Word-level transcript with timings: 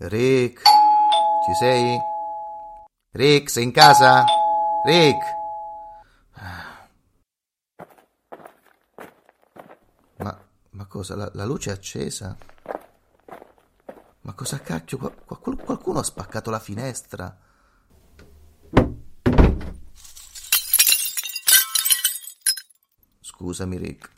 Rick, 0.00 0.62
ci 1.44 1.54
sei? 1.54 1.98
Rick, 3.10 3.50
sei 3.50 3.64
in 3.64 3.72
casa? 3.72 4.24
Rick! 4.84 5.24
Ma, 10.18 10.38
ma 10.70 10.86
cosa? 10.86 11.16
La, 11.16 11.28
la 11.34 11.44
luce 11.44 11.70
è 11.70 11.72
accesa? 11.72 12.36
Ma 14.20 14.32
cosa 14.34 14.60
cacchio? 14.60 14.98
Qual- 14.98 15.56
qualcuno 15.56 15.98
ha 15.98 16.04
spaccato 16.04 16.50
la 16.50 16.60
finestra? 16.60 17.36
Scusami, 23.20 23.76
Rick. 23.78 24.17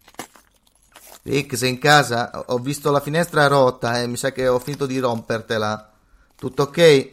Rick, 1.30 1.56
sei 1.56 1.70
in 1.70 1.78
casa? 1.78 2.44
Ho 2.46 2.58
visto 2.58 2.90
la 2.90 2.98
finestra 2.98 3.46
rotta 3.46 4.00
e 4.00 4.08
mi 4.08 4.16
sa 4.16 4.32
che 4.32 4.48
ho 4.48 4.58
finito 4.58 4.84
di 4.84 4.98
rompertela. 4.98 5.92
Tutto 6.34 6.62
ok? 6.62 7.12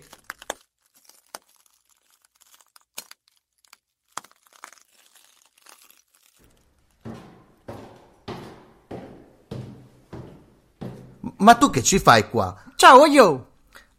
Ma 11.37 11.53
tu 11.53 11.69
che 11.69 11.83
ci 11.83 11.99
fai 11.99 12.27
qua? 12.27 12.59
Ciao, 12.75 13.05
yo! 13.05 13.45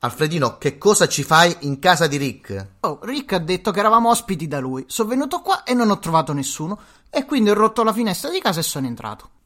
Alfredino, 0.01 0.59
che 0.59 0.79
cosa 0.79 1.07
ci 1.07 1.23
fai 1.23 1.57
in 1.61 1.79
casa 1.79 2.09
di 2.09 2.17
Rick? 2.17 2.71
Oh, 2.81 2.99
Rick 3.03 3.35
ha 3.35 3.39
detto 3.39 3.71
che 3.71 3.79
eravamo 3.79 4.11
ospiti 4.11 4.49
da 4.49 4.59
lui. 4.59 4.85
Sono 4.89 5.11
venuto 5.11 5.43
qua 5.43 5.63
e 5.63 5.75
non 5.75 5.91
ho 5.91 6.01
trovato 6.01 6.33
nessuno. 6.33 6.81
E 7.09 7.25
quindi 7.25 7.51
ho 7.51 7.55
rotto 7.55 7.85
la 7.85 7.93
finestra 7.93 8.31
di 8.31 8.41
casa 8.41 8.59
e 8.59 8.65
sono 8.65 8.89
entrato. 8.89 9.37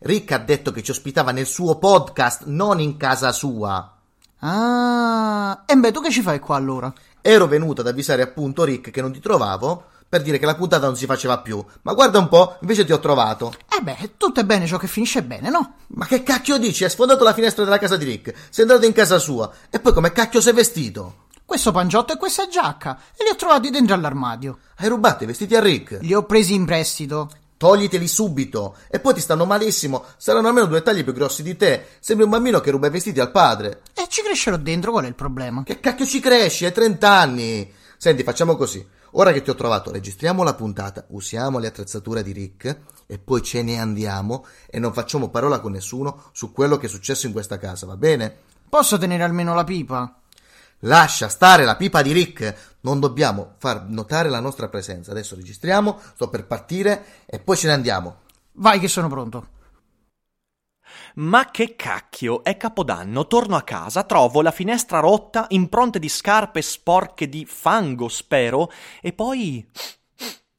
Rick 0.00 0.32
ha 0.32 0.38
detto 0.38 0.72
che 0.72 0.82
ci 0.82 0.90
ospitava 0.90 1.30
nel 1.30 1.46
suo 1.46 1.76
podcast, 1.76 2.44
non 2.46 2.80
in 2.80 2.96
casa 2.96 3.32
sua. 3.32 3.94
Ah, 4.40 5.62
e 5.66 5.74
beh, 5.74 5.92
tu 5.92 6.02
che 6.02 6.10
ci 6.10 6.20
fai 6.22 6.38
qua 6.38 6.56
allora? 6.56 6.92
Ero 7.20 7.46
venuto 7.46 7.80
ad 7.80 7.86
avvisare 7.86 8.22
appunto 8.22 8.64
Rick 8.64 8.90
che 8.90 9.00
non 9.00 9.12
ti 9.12 9.20
trovavo 9.20 9.86
per 10.08 10.22
dire 10.22 10.38
che 10.38 10.46
la 10.46 10.54
puntata 10.54 10.86
non 10.86 10.96
si 10.96 11.06
faceva 11.06 11.38
più. 11.38 11.64
Ma 11.82 11.94
guarda 11.94 12.18
un 12.18 12.28
po', 12.28 12.58
invece 12.60 12.84
ti 12.84 12.92
ho 12.92 13.00
trovato. 13.00 13.54
Eh 13.68 13.82
beh, 13.82 14.12
tutto 14.16 14.40
è 14.40 14.44
bene 14.44 14.66
ciò 14.66 14.76
che 14.76 14.86
finisce 14.86 15.22
bene, 15.22 15.50
no? 15.50 15.76
Ma 15.88 16.06
che 16.06 16.22
cacchio 16.22 16.58
dici? 16.58 16.84
Hai 16.84 16.90
sfondato 16.90 17.24
la 17.24 17.34
finestra 17.34 17.64
della 17.64 17.78
casa 17.78 17.96
di 17.96 18.04
Rick, 18.04 18.34
sei 18.50 18.64
andato 18.64 18.86
in 18.86 18.92
casa 18.92 19.18
sua 19.18 19.50
e 19.70 19.80
poi 19.80 19.92
come 19.92 20.12
cacchio 20.12 20.40
sei 20.40 20.52
vestito? 20.52 21.24
Questo 21.44 21.72
pangiotto 21.72 22.12
e 22.12 22.16
questa 22.16 22.48
giacca 22.48 22.98
e 23.16 23.24
li 23.24 23.30
ho 23.30 23.36
trovati 23.36 23.70
dentro 23.70 23.94
all'armadio. 23.94 24.58
Hai 24.76 24.88
rubato 24.88 25.24
i 25.24 25.26
vestiti 25.26 25.54
a 25.54 25.60
Rick? 25.60 25.98
Li 26.02 26.14
ho 26.14 26.24
presi 26.24 26.54
in 26.54 26.66
prestito. 26.66 27.30
Togliteli 27.56 28.06
subito 28.06 28.76
e 28.88 29.00
poi 29.00 29.14
ti 29.14 29.20
stanno 29.20 29.44
malissimo. 29.44 30.04
Saranno 30.16 30.48
almeno 30.48 30.66
due 30.66 30.82
tagli 30.82 31.04
più 31.04 31.12
grossi 31.12 31.42
di 31.42 31.56
te. 31.56 31.86
Sembri 32.00 32.24
un 32.24 32.30
bambino 32.30 32.60
che 32.60 32.70
ruba 32.70 32.88
i 32.88 32.90
vestiti 32.90 33.20
al 33.20 33.30
padre. 33.30 33.82
E 33.94 34.06
ci 34.08 34.22
crescerò 34.22 34.56
dentro, 34.56 34.90
qual 34.90 35.04
è 35.04 35.08
il 35.08 35.14
problema? 35.14 35.62
Che 35.62 35.80
cacchio 35.80 36.06
ci 36.06 36.20
cresci? 36.20 36.64
Hai 36.64 36.72
30 36.72 37.10
anni. 37.10 37.72
Senti, 37.96 38.22
facciamo 38.22 38.56
così. 38.56 38.86
Ora 39.12 39.32
che 39.32 39.40
ti 39.40 39.48
ho 39.48 39.54
trovato, 39.54 39.90
registriamo 39.90 40.42
la 40.42 40.54
puntata, 40.54 41.06
usiamo 41.08 41.58
le 41.58 41.68
attrezzature 41.68 42.22
di 42.22 42.32
Rick 42.32 42.78
e 43.06 43.18
poi 43.18 43.42
ce 43.42 43.62
ne 43.62 43.78
andiamo 43.78 44.44
e 44.66 44.78
non 44.78 44.92
facciamo 44.92 45.30
parola 45.30 45.60
con 45.60 45.72
nessuno 45.72 46.24
su 46.32 46.52
quello 46.52 46.76
che 46.76 46.84
è 46.84 46.88
successo 46.90 47.26
in 47.26 47.32
questa 47.32 47.56
casa, 47.56 47.86
va 47.86 47.96
bene? 47.96 48.36
Posso 48.68 48.98
tenere 48.98 49.22
almeno 49.22 49.54
la 49.54 49.64
pipa? 49.64 50.20
Lascia 50.80 51.28
stare 51.28 51.64
la 51.64 51.76
pipa 51.76 52.02
di 52.02 52.12
Rick. 52.12 52.76
Non 52.80 53.00
dobbiamo 53.00 53.54
far 53.58 53.86
notare 53.88 54.28
la 54.28 54.40
nostra 54.40 54.68
presenza. 54.68 55.10
Adesso 55.10 55.34
registriamo, 55.34 55.98
sto 56.14 56.28
per 56.28 56.46
partire 56.46 57.24
e 57.26 57.38
poi 57.38 57.56
ce 57.56 57.68
ne 57.68 57.72
andiamo. 57.72 58.20
Vai 58.52 58.78
che 58.78 58.88
sono 58.88 59.08
pronto. 59.08 59.54
Ma 61.16 61.50
che 61.50 61.76
cacchio, 61.76 62.44
è 62.44 62.56
capodanno, 62.56 63.26
torno 63.26 63.56
a 63.56 63.62
casa, 63.62 64.04
trovo 64.04 64.42
la 64.42 64.50
finestra 64.50 65.00
rotta, 65.00 65.46
impronte 65.48 65.98
di 65.98 66.08
scarpe 66.08 66.60
sporche 66.62 67.28
di 67.28 67.44
fango, 67.46 68.08
spero, 68.08 68.70
e 69.00 69.12
poi... 69.12 69.66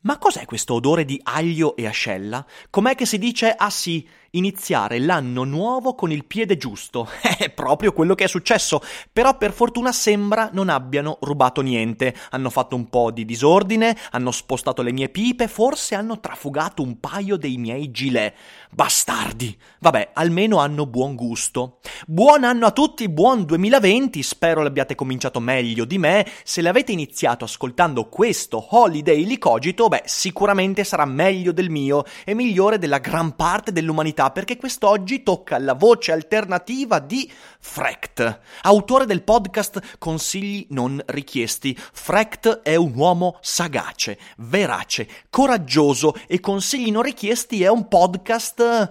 Ma 0.02 0.18
cos'è 0.18 0.46
questo 0.46 0.76
odore 0.76 1.06
di 1.06 1.20
aglio 1.22 1.76
e 1.76 1.86
ascella? 1.86 2.46
Com'è 2.70 2.96
che 2.96 3.06
si 3.06 3.18
dice, 3.18 3.52
ah 3.52 3.70
sì, 3.70 4.08
iniziare 4.38 5.00
l'anno 5.00 5.44
nuovo 5.44 5.96
con 5.96 6.12
il 6.12 6.26
piede 6.26 6.58
giusto. 6.58 7.08
È 7.38 7.50
proprio 7.50 7.92
quello 7.92 8.16
che 8.16 8.24
è 8.24 8.28
successo, 8.28 8.82
però 9.12 9.38
per 9.38 9.52
fortuna 9.52 9.92
sembra 9.92 10.50
non 10.54 10.70
abbiano 10.70 11.18
rubato 11.22 11.62
niente. 11.62 12.16
Hanno 12.32 12.50
fatto 12.50 12.76
un 12.76 12.90
po' 12.90 13.12
di 13.12 13.26
disordine, 13.26 13.96
hanno 14.12 14.32
spostato 14.32 14.82
le 14.82 14.92
mie 14.92 15.10
pipe, 15.10 15.48
forse 15.48 15.96
hanno 15.96 16.20
trafugato 16.20 16.82
un 16.82 17.00
paio 17.00 17.38
dei 17.38 17.58
miei 17.58 17.92
gilet. 17.92 18.34
Bastardi! 18.72 19.58
Vabbè, 19.80 20.12
almeno 20.14 20.58
hanno 20.58 20.86
buon 20.86 21.16
gusto. 21.16 21.80
Buon 22.06 22.44
anno 22.44 22.66
a 22.66 22.72
tutti, 22.72 23.08
buon 23.10 23.46
2020, 23.46 24.22
spero 24.24 24.62
l'abbiate 24.62 24.96
cominciato 24.96 25.40
meglio 25.40 25.86
di 25.86 25.98
me. 25.98 26.26
Se 26.44 26.62
l'avete 26.62 26.92
iniziato 26.92 27.46
ascoltando 27.46 28.10
questo 28.10 28.66
Holiday 28.72 29.26
Licogito, 29.26 29.88
beh, 29.88 30.04
sicuramente 30.06 30.84
sarà 30.84 31.06
meglio 31.06 31.52
del 31.52 31.70
mio 31.70 32.04
e 32.26 32.34
migliore 32.34 32.78
della 32.78 33.00
gran 33.00 33.36
parte 33.36 33.72
dell'umanità 33.72 34.27
perché 34.32 34.58
quest'oggi 34.58 35.24
tocca 35.24 35.58
la 35.58 35.74
voce 35.74 36.12
alternativa 36.12 37.00
di 37.00 37.32
Frecht, 37.60 38.40
autore 38.62 39.06
del 39.06 39.24
podcast 39.24 39.98
Consigli 39.98 40.68
non 40.70 41.02
richiesti. 41.08 41.78
Frecht 41.78 42.62
è 42.62 42.76
un 42.76 42.94
uomo 42.96 43.38
sagace, 43.42 44.18
verace, 44.38 45.08
coraggioso 45.30 46.16
e 46.28 46.40
Consigli 46.40 46.92
non 46.92 47.04
richiesti 47.04 47.64
è 47.64 47.68
un 47.68 47.88
podcast 47.88 48.90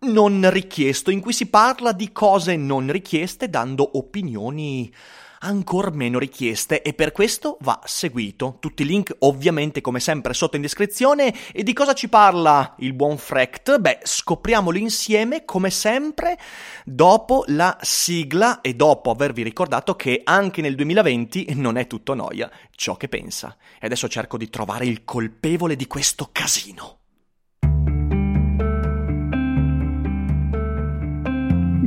non 0.00 0.48
richiesto 0.50 1.10
in 1.10 1.20
cui 1.20 1.32
si 1.32 1.46
parla 1.46 1.92
di 1.92 2.12
cose 2.12 2.54
non 2.56 2.90
richieste 2.90 3.50
dando 3.50 3.98
opinioni 3.98 4.92
ancora 5.40 5.90
meno 5.90 6.18
richieste 6.18 6.82
e 6.82 6.94
per 6.94 7.12
questo 7.12 7.56
va 7.60 7.80
seguito. 7.84 8.56
Tutti 8.60 8.82
i 8.82 8.86
link 8.86 9.14
ovviamente 9.20 9.80
come 9.80 10.00
sempre 10.00 10.34
sotto 10.34 10.56
in 10.56 10.62
descrizione 10.62 11.34
e 11.52 11.62
di 11.62 11.72
cosa 11.72 11.92
ci 11.92 12.08
parla 12.08 12.74
il 12.78 12.92
buon 12.92 13.18
Frecht? 13.18 13.78
Beh, 13.78 14.00
scopriamolo 14.02 14.78
insieme 14.78 15.44
come 15.44 15.70
sempre 15.70 16.38
dopo 16.84 17.44
la 17.48 17.76
sigla 17.80 18.60
e 18.60 18.74
dopo 18.74 19.10
avervi 19.10 19.42
ricordato 19.42 19.94
che 19.94 20.22
anche 20.24 20.60
nel 20.60 20.74
2020 20.74 21.54
non 21.54 21.76
è 21.76 21.86
tutto 21.86 22.14
noia 22.14 22.50
ciò 22.70 22.96
che 22.96 23.08
pensa. 23.08 23.56
E 23.80 23.86
adesso 23.86 24.08
cerco 24.08 24.36
di 24.36 24.48
trovare 24.50 24.86
il 24.86 25.04
colpevole 25.04 25.76
di 25.76 25.86
questo 25.86 26.30
casino. 26.32 26.97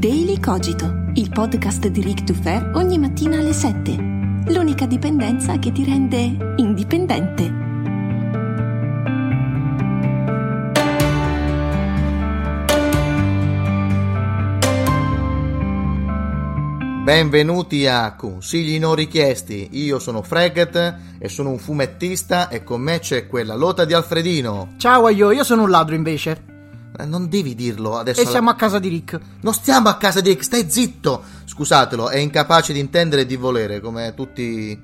Daily 0.01 0.39
Cogito, 0.39 1.12
il 1.13 1.29
podcast 1.29 1.85
di 1.85 2.01
Rick 2.01 2.23
Dufer 2.23 2.72
ogni 2.73 2.97
mattina 2.97 3.38
alle 3.38 3.53
7. 3.53 3.95
L'unica 4.47 4.88
dipendenza 4.88 5.59
che 5.59 5.72
ti 5.72 5.84
rende 5.84 6.56
indipendente. 6.56 7.44
Benvenuti 17.03 17.86
a 17.86 18.15
Consigli 18.15 18.80
non 18.80 18.95
richiesti. 18.95 19.68
Io 19.74 20.00
sono 20.00 20.24
Freget 20.24 20.95
e 21.19 21.30
sono 21.30 21.51
un 21.51 21.59
fumettista 21.59 22.50
e 22.50 22.63
con 22.63 22.81
me 22.81 22.98
c'è 22.98 23.27
quella 23.27 23.53
lota 23.53 23.86
di 23.86 23.94
Alfredino. 23.94 24.74
Ciao 24.77 25.09
io, 25.09 25.30
io 25.30 25.44
sono 25.44 25.62
un 25.62 25.69
ladro 25.69 25.94
invece. 25.94 26.50
Eh, 27.01 27.06
Non 27.06 27.27
devi 27.30 27.56
dirlo 27.56 27.98
adesso. 27.98 28.21
E 28.21 28.25
siamo 28.25 28.50
a 28.50 28.56
casa 28.56 28.80
di 28.80 28.88
Rick. 28.89 29.19
Non 29.42 29.53
stiamo 29.53 29.89
a 29.89 29.98
casa 29.98 30.21
di 30.21 30.30
Rick, 30.30 30.44
stai 30.44 30.69
zitto! 30.69 31.24
Scusatelo, 31.45 32.09
è 32.09 32.18
incapace 32.18 32.74
di 32.74 32.80
intendere 32.80 33.24
e 33.24 33.25
di 33.25 33.36
volere, 33.36 33.80
come 33.80 34.13
tutti 34.15 34.80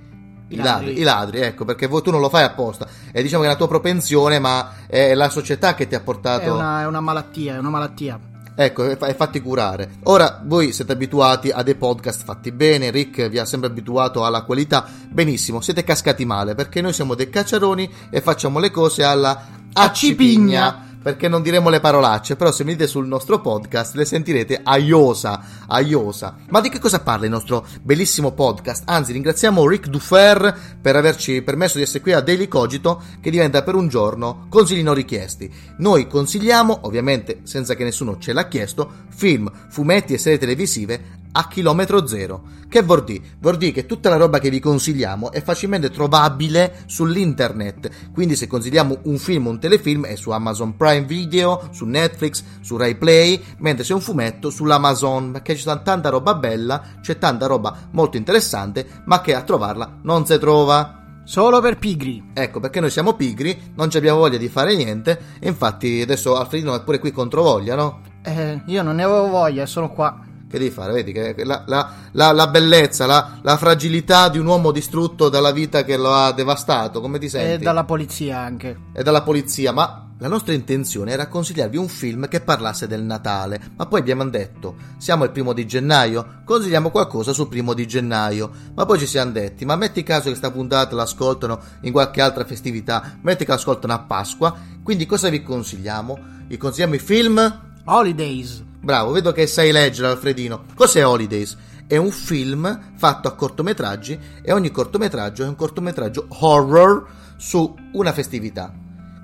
i, 0.50 0.56
ladri. 0.56 1.00
I 1.00 1.04
ladri, 1.04 1.40
ecco, 1.40 1.66
perché 1.66 1.88
tu 1.88 2.12
non 2.12 2.19
lo 2.19 2.30
fai 2.30 2.44
apposta. 2.44 2.88
E 3.12 3.22
diciamo 3.22 3.44
che 3.44 3.50
è 3.50 3.52
la 3.52 3.58
tua 3.58 3.68
propensione, 3.68 4.40
ma 4.40 4.72
è 4.88 5.14
la 5.14 5.30
società 5.30 5.75
che 5.75 5.88
ti 5.88 5.96
ha 5.96 6.02
portato. 6.02 6.44
È 6.44 6.52
una, 6.52 6.81
è 6.81 6.86
una 6.86 7.02
malattia, 7.02 7.56
è 7.56 7.58
una 7.58 7.69
malattia. 7.69 8.19
Ecco, 8.60 8.90
e 8.90 9.14
fatti 9.14 9.40
curare. 9.40 9.98
Ora 10.06 10.42
voi 10.44 10.74
siete 10.74 10.94
abituati 10.94 11.52
a 11.52 11.62
dei 11.62 11.75
podcast 11.75 12.24
fatti 12.24 12.52
bene, 12.52 12.90
Rick 12.90 13.30
vi 13.30 13.38
ha 13.38 13.46
sempre 13.46 13.69
abituato 13.69 14.25
alla 14.25 14.42
qualità. 14.42 14.84
Benissimo, 15.10 15.62
siete 15.62 15.84
cascati 15.84 16.25
male 16.25 16.56
perché 16.56 16.81
noi 16.81 16.92
siamo 16.92 17.14
dei 17.14 17.30
cacciaroni 17.30 17.88
e 18.10 18.19
facciamo 18.19 18.58
le 18.58 18.72
cose 18.72 19.04
alla 19.04 19.46
accipigna. 19.74 20.97
Perché 21.07 21.30
non 21.30 21.42
diremo 21.42 21.69
le 21.69 21.80
parolacce, 21.80 22.36
però 22.36 22.51
se 22.51 22.65
venite 22.65 22.86
sul 22.86 23.07
nostro 23.07 23.39
podcast 23.39 23.95
le 23.95 24.04
sentirete 24.04 24.59
aiosa, 24.62 25.42
aiosa. 25.68 26.36
Ma 26.50 26.59
di 26.59 26.68
che 26.68 26.80
cosa 26.80 27.00
parla 27.00 27.24
il 27.24 27.31
nostro 27.31 27.65
bellissimo 27.81 28.33
podcast? 28.33 28.83
Anzi, 28.88 29.13
ringraziamo 29.13 29.65
Rick 29.65 29.88
Dufer 29.88 30.54
per 30.81 30.98
averci 30.98 31.42
permesso 31.44 31.77
di 31.77 31.83
essere 31.86 32.01
qui 32.01 32.12
a 32.12 32.19
Daily 32.19 32.50
Cogito, 32.50 33.01
che 33.21 33.31
diventa 33.31 33.63
per 33.63 33.75
un 33.75 33.88
giorno 33.88 34.48
consigli 34.50 34.83
non 34.83 34.95
richiesti. 34.95 35.50
Noi 35.77 36.07
consigliamo, 36.07 36.80
ovviamente 36.81 37.39
senza 37.44 37.74
che 37.75 37.86
nessuno 37.86 38.18
ce 38.18 38.33
l'ha 38.33 38.50
chiesto, 38.50 39.06
film, 39.18 39.52
fumetti 39.69 40.14
e 40.14 40.19
serie 40.19 40.38
televisive 40.38 41.16
a 41.31 41.48
chilometro 41.48 42.06
zero. 42.06 42.44
Che 42.69 42.84
vuol 42.84 43.04
dire? 43.04 43.24
Vuol 43.40 43.58
dire 43.58 43.72
che 43.72 43.86
tutta 43.86 44.10
la 44.10 44.18
roba 44.18 44.40
che 44.40 44.52
vi 44.52 44.60
consigliamo 44.60 45.31
è 45.31 45.42
facilmente 45.42 45.90
trovabile 45.90 46.84
sull'internet. 46.86 48.12
Quindi 48.14 48.36
se 48.36 48.46
consigliamo 48.46 49.00
un 49.04 49.18
film 49.18 49.48
o 49.48 49.50
un 49.50 49.60
telefilm 49.60 50.06
è 50.06 50.16
su 50.16 50.30
Amazon 50.30 50.75
Prime 50.75 51.06
Video, 51.06 51.69
su 51.72 51.86
Netflix, 51.86 52.44
su 52.62 52.78
Rai 52.78 52.96
Play, 52.96 53.42
mentre 53.60 53.84
se 53.84 53.94
è 53.94 53.96
un 53.96 54.02
fumetto 54.02 54.50
sull'Amazon, 54.52 55.31
perché 55.31 55.56
c'è 55.56 55.81
tanta 55.81 56.10
roba 56.10 56.36
bella, 56.36 56.84
c'è 57.02 57.18
tanta 57.18 57.48
roba 57.48 57.88
molto 57.92 58.18
interessante, 58.18 58.86
ma 59.06 59.22
che 59.22 59.34
a 59.34 59.42
trovarla 59.42 60.00
non 60.04 60.25
si 60.25 60.38
trova. 60.38 60.94
Solo 61.24 61.60
per 61.60 61.78
pigri. 61.78 62.31
Ecco, 62.34 62.60
perché 62.60 62.80
noi 62.80 62.90
siamo 62.90 63.14
pigri, 63.14 63.74
non 63.75 63.90
abbiamo 63.94 64.19
voglia 64.19 64.38
di 64.38 64.48
fare 64.48 64.75
niente, 64.75 65.19
e 65.40 65.48
infatti 65.48 66.02
adesso 66.02 66.38
Alfredino 66.38 66.74
è 66.74 66.84
pure 66.84 67.00
qui 67.00 67.12
contro 67.12 67.42
voglia, 67.42 67.75
no? 67.75 68.02
Eh, 68.28 68.62
io 68.66 68.84
non 68.84 68.96
ne 68.96 69.04
avevo 69.04 69.30
voglia, 69.30 69.66
sono 69.66 69.90
qua. 69.90 70.20
Che 70.50 70.58
devi 70.58 70.70
fare? 70.70 70.92
Vedi 70.92 71.14
che 71.14 71.34
la, 71.46 71.64
la, 71.66 71.94
la, 72.12 72.34
la 72.34 72.48
bellezza, 72.48 73.06
la, 73.06 73.58
fragilità 73.58 74.28
di 74.28 74.38
un 74.38 74.46
uomo 74.46 74.72
distrutto 74.72 75.30
dalla 75.30 75.52
vita 75.52 75.86
che 75.86 75.96
lo 75.96 76.14
ha 76.14 76.34
devastato, 76.34 77.00
come 77.00 77.20
ti 77.20 77.30
senti? 77.30 77.54
E 77.54 77.58
dalla 77.58 77.86
polizia 77.86 78.40
anche. 78.40 78.78
E 78.94 79.02
dalla 79.02 79.22
polizia, 79.22 79.72
ma 79.72 80.10
la 80.20 80.28
nostra 80.28 80.54
intenzione 80.54 81.12
era 81.12 81.28
consigliarvi 81.28 81.78
un 81.78 81.88
film 81.88 82.28
che 82.28 82.42
parlasse 82.42 82.86
del 82.88 83.04
Natale, 83.04 83.62
ma 83.78 83.86
poi 83.86 84.02
abbiamo 84.02 84.26
detto, 84.26 84.76
siamo 84.98 85.24
il 85.24 85.32
primo 85.32 85.54
di 85.54 85.66
gennaio, 85.66 86.42
consigliamo 86.44 86.90
qualcosa 86.90 87.32
sul 87.32 87.48
primo 87.48 87.74
di 87.74 87.88
gennaio, 87.88 88.52
ma 88.74 88.86
poi 88.86 89.00
ci 89.00 89.06
siamo 89.06 89.32
detti, 89.32 89.64
ma 89.64 89.78
metti 89.78 90.04
caso 90.04 90.30
che 90.30 90.36
sta 90.36 90.52
puntata 90.52 90.96
l'ascoltano 90.96 91.60
in 91.82 91.94
qualche 91.94 92.22
altra 92.22 92.46
festività, 92.46 93.18
metti 93.22 93.46
che 93.46 93.52
l'ascoltano 93.52 93.94
a 93.94 94.00
Pasqua, 94.00 94.54
quindi 94.84 95.06
cosa 95.06 95.30
vi 95.30 95.42
consigliamo? 95.42 96.20
Vi 96.48 96.58
consigliamo 96.58 96.96
i 96.96 97.00
film... 97.00 97.66
Holidays. 97.89 98.63
Bravo, 98.81 99.12
vedo 99.12 99.31
che 99.31 99.48
sai 99.48 99.72
leggere 99.72 100.10
Alfredino. 100.10 100.66
Cos'è 100.75 101.06
Holidays? 101.06 101.56
È 101.88 101.95
un 101.95 102.12
film 102.12 102.92
fatto 102.95 103.30
a 103.30 103.34
cortometraggi 103.34 104.19
e 104.42 104.51
ogni 104.51 104.72
cortometraggio 104.72 105.44
è 105.44 105.48
un 105.48 105.56
cortometraggio 105.56 106.25
horror 106.28 107.07
su 107.38 107.74
una 107.94 108.12
festività. 108.12 108.74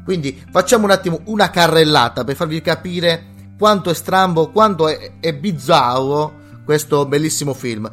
Quindi 0.05 0.41
facciamo 0.49 0.85
un 0.85 0.91
attimo 0.91 1.19
una 1.25 1.49
carrellata 1.49 2.23
per 2.23 2.35
farvi 2.35 2.61
capire 2.61 3.31
quanto 3.57 3.89
è 3.89 3.93
strambo, 3.93 4.49
quanto 4.49 4.87
è, 4.87 5.19
è 5.19 5.33
bizzarro 5.33 6.61
questo 6.63 7.05
bellissimo 7.05 7.53
film. 7.53 7.91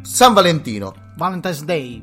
San 0.00 0.32
Valentino. 0.32 0.94
Valentine's 1.16 1.62
Day. 1.62 2.02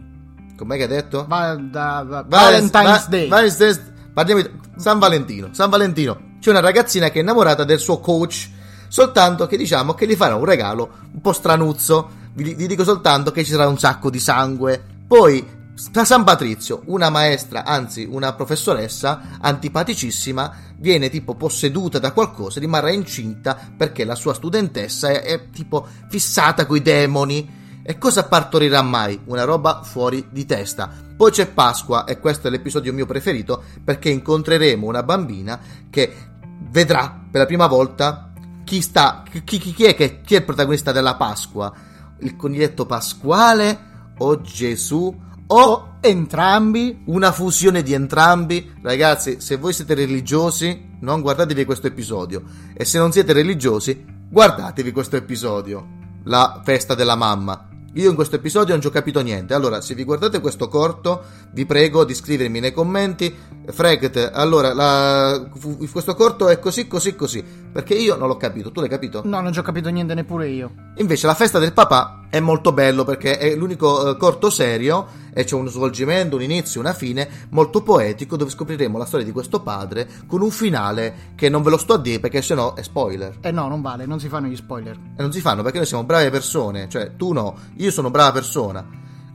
Com'è 0.56 0.76
che 0.76 0.84
hai 0.84 0.88
detto? 0.88 1.26
Va, 1.28 1.56
da, 1.56 2.06
va, 2.08 2.24
Valentine's 2.28 3.08
Day. 3.08 3.28
Valentine's 3.28 3.78
Day. 3.78 3.94
Parliamo 4.14 4.42
di 4.42 4.50
San 4.78 5.00
Valentino. 5.00 5.50
San 5.52 5.72
Valentino. 5.72 6.32
C'è 6.44 6.50
una 6.50 6.60
ragazzina 6.60 7.10
che 7.10 7.20
è 7.20 7.22
innamorata 7.22 7.64
del 7.64 7.80
suo 7.80 8.02
coach 8.02 8.50
soltanto 8.90 9.48
che 9.48 9.56
diciamo 9.56 9.94
che 9.94 10.06
gli 10.06 10.18
farà 10.18 10.36
un 10.36 10.44
regalo 10.44 10.90
un 11.14 11.22
po' 11.22 11.32
stranuzzo. 11.32 12.10
Vi, 12.34 12.54
vi 12.56 12.68
dico 12.68 12.84
soltanto 12.84 13.32
che 13.32 13.46
ci 13.46 13.52
sarà 13.52 13.66
un 13.70 13.80
sacco 13.80 14.10
di 14.10 14.20
sangue. 14.20 14.84
Poi 15.08 15.48
da 15.90 16.04
San 16.04 16.26
Patrizio, 16.26 16.82
una 16.88 17.10
maestra, 17.10 17.64
anzi 17.64 18.06
una 18.12 18.34
professoressa 18.34 19.38
antipaticissima, 19.40 20.54
viene 20.80 21.10
tipo 21.10 21.36
posseduta 21.36 21.98
da 21.98 22.12
qualcosa, 22.12 22.60
rimarrà 22.60 22.92
incinta 22.92 23.58
perché 23.78 24.04
la 24.04 24.16
sua 24.16 24.34
studentessa 24.34 25.12
è, 25.12 25.22
è 25.22 25.50
tipo 25.50 25.88
fissata 26.10 26.66
coi 26.66 26.82
demoni. 26.82 27.62
E 27.86 27.98
cosa 27.98 28.26
partorirà 28.26 28.82
mai? 28.82 29.18
Una 29.28 29.46
roba 29.46 29.82
fuori 29.82 30.28
di 30.30 30.46
testa. 30.46 30.92
Poi 31.16 31.32
c'è 31.32 31.48
Pasqua 31.48 32.04
e 32.04 32.20
questo 32.20 32.48
è 32.48 32.52
l'episodio 32.52 32.92
mio 32.92 33.06
preferito 33.06 33.64
perché 33.82 34.10
incontreremo 34.10 34.86
una 34.86 35.04
bambina 35.04 35.58
che 35.90 36.32
vedrà 36.74 37.22
per 37.32 37.40
la 37.40 37.46
prima 37.46 37.68
volta 37.68 38.34
chi 38.64 38.82
sta 38.82 39.24
chi, 39.30 39.44
chi, 39.44 39.60
chi, 39.60 39.84
è 39.84 39.96
che 39.96 40.22
chi 40.22 40.34
è 40.34 40.40
il 40.40 40.44
protagonista 40.44 40.92
della 40.92 41.16
Pasqua? 41.16 41.72
Il 42.20 42.36
coniglietto 42.36 42.86
pasquale 42.86 44.12
o 44.18 44.42
Gesù 44.42 45.16
o, 45.46 45.98
entrambi? 46.02 47.04
Una 47.06 47.32
fusione 47.32 47.84
di 47.84 47.94
entrambi? 47.94 48.74
Ragazzi, 48.82 49.40
se 49.40 49.58
voi 49.58 49.74
siete 49.74 49.94
religiosi, 49.94 50.98
non 51.02 51.22
guardatevi 51.22 51.66
questo 51.66 51.88
episodio 51.88 52.44
e 52.74 52.86
se 52.86 52.98
non 52.98 53.12
siete 53.12 53.34
religiosi, 53.34 54.04
guardatevi 54.30 54.92
questo 54.92 55.16
episodio. 55.16 56.02
La 56.24 56.62
festa 56.64 56.96
della 56.96 57.16
mamma. 57.16 57.73
Io 57.94 58.10
in 58.10 58.16
questo 58.16 58.38
episodio 58.38 58.74
non 58.74 58.82
ci 58.82 58.88
ho 58.88 58.92
capito 58.92 59.22
niente. 59.22 59.54
Allora, 59.54 59.80
se 59.80 59.94
vi 59.94 60.04
guardate 60.04 60.40
questo 60.40 60.68
corto, 60.68 61.24
vi 61.52 61.66
prego 61.66 62.06
di 62.06 62.16
scrivermi 62.16 62.60
nei 62.60 62.74
commenti. 62.74 63.34
Fregt, 63.66 64.32
allora, 64.34 64.74
la, 64.74 65.48
questo 65.92 66.16
corto 66.16 66.50
è 66.50 66.58
così, 66.58 66.88
così, 66.88 67.16
così. 67.16 67.44
Perché 67.44 67.94
io 67.94 68.16
non 68.16 68.28
l'ho 68.28 68.38
capito. 68.38 68.72
Tu 68.72 68.80
l'hai 68.80 68.90
capito? 68.90 69.22
No, 69.26 69.42
non 69.42 69.54
ci 69.54 69.60
ho 69.60 69.64
capito 69.64 69.90
niente 69.90 70.16
neppure 70.16 70.48
io. 70.50 70.83
Invece, 70.98 71.26
la 71.26 71.34
festa 71.34 71.58
del 71.58 71.74
papà 71.74 72.26
è 72.30 72.40
molto 72.40 72.72
bello 72.72 73.04
perché 73.04 73.38
è 73.38 73.56
l'unico 73.56 74.10
uh, 74.10 74.18
corto 74.18 74.50
serio 74.50 75.06
e 75.34 75.44
c'è 75.44 75.56
uno 75.56 75.70
svolgimento, 75.70 76.36
un 76.36 76.44
inizio, 76.44 76.80
una 76.80 76.94
fine 76.94 77.48
molto 77.50 77.82
poetico 77.82 78.38
dove 78.38 78.52
scopriremo 78.52 78.98
la 78.98 79.06
storia 79.06 79.26
di 79.26 79.32
questo 79.32 79.62
padre 79.62 80.08
con 80.28 80.42
un 80.42 80.52
finale 80.52 81.32
che 81.36 81.50
non 81.50 81.64
ve 81.64 81.72
lo 81.72 81.78
sto 81.78 81.94
a 81.94 81.98
dire 81.98 82.20
perché 82.20 82.42
sennò 82.44 82.76
è 82.76 82.84
spoiler. 82.84 83.38
Eh 83.42 83.52
no, 83.52 83.68
non 83.68 83.82
vale, 83.82 84.06
non 84.06 84.20
si 84.20 84.28
fanno 84.30 84.48
gli 84.48 84.56
spoiler. 84.56 84.96
E 85.16 85.22
non 85.22 85.32
si 85.32 85.42
fanno 85.42 85.64
perché 85.64 85.78
noi 85.78 85.88
siamo 85.88 86.04
brave 86.04 86.30
persone, 86.30 86.88
cioè 86.90 87.16
tu 87.16 87.34
no, 87.34 87.56
io 87.78 87.90
sono 87.90 88.12
brava 88.12 88.32
persona. 88.32 88.86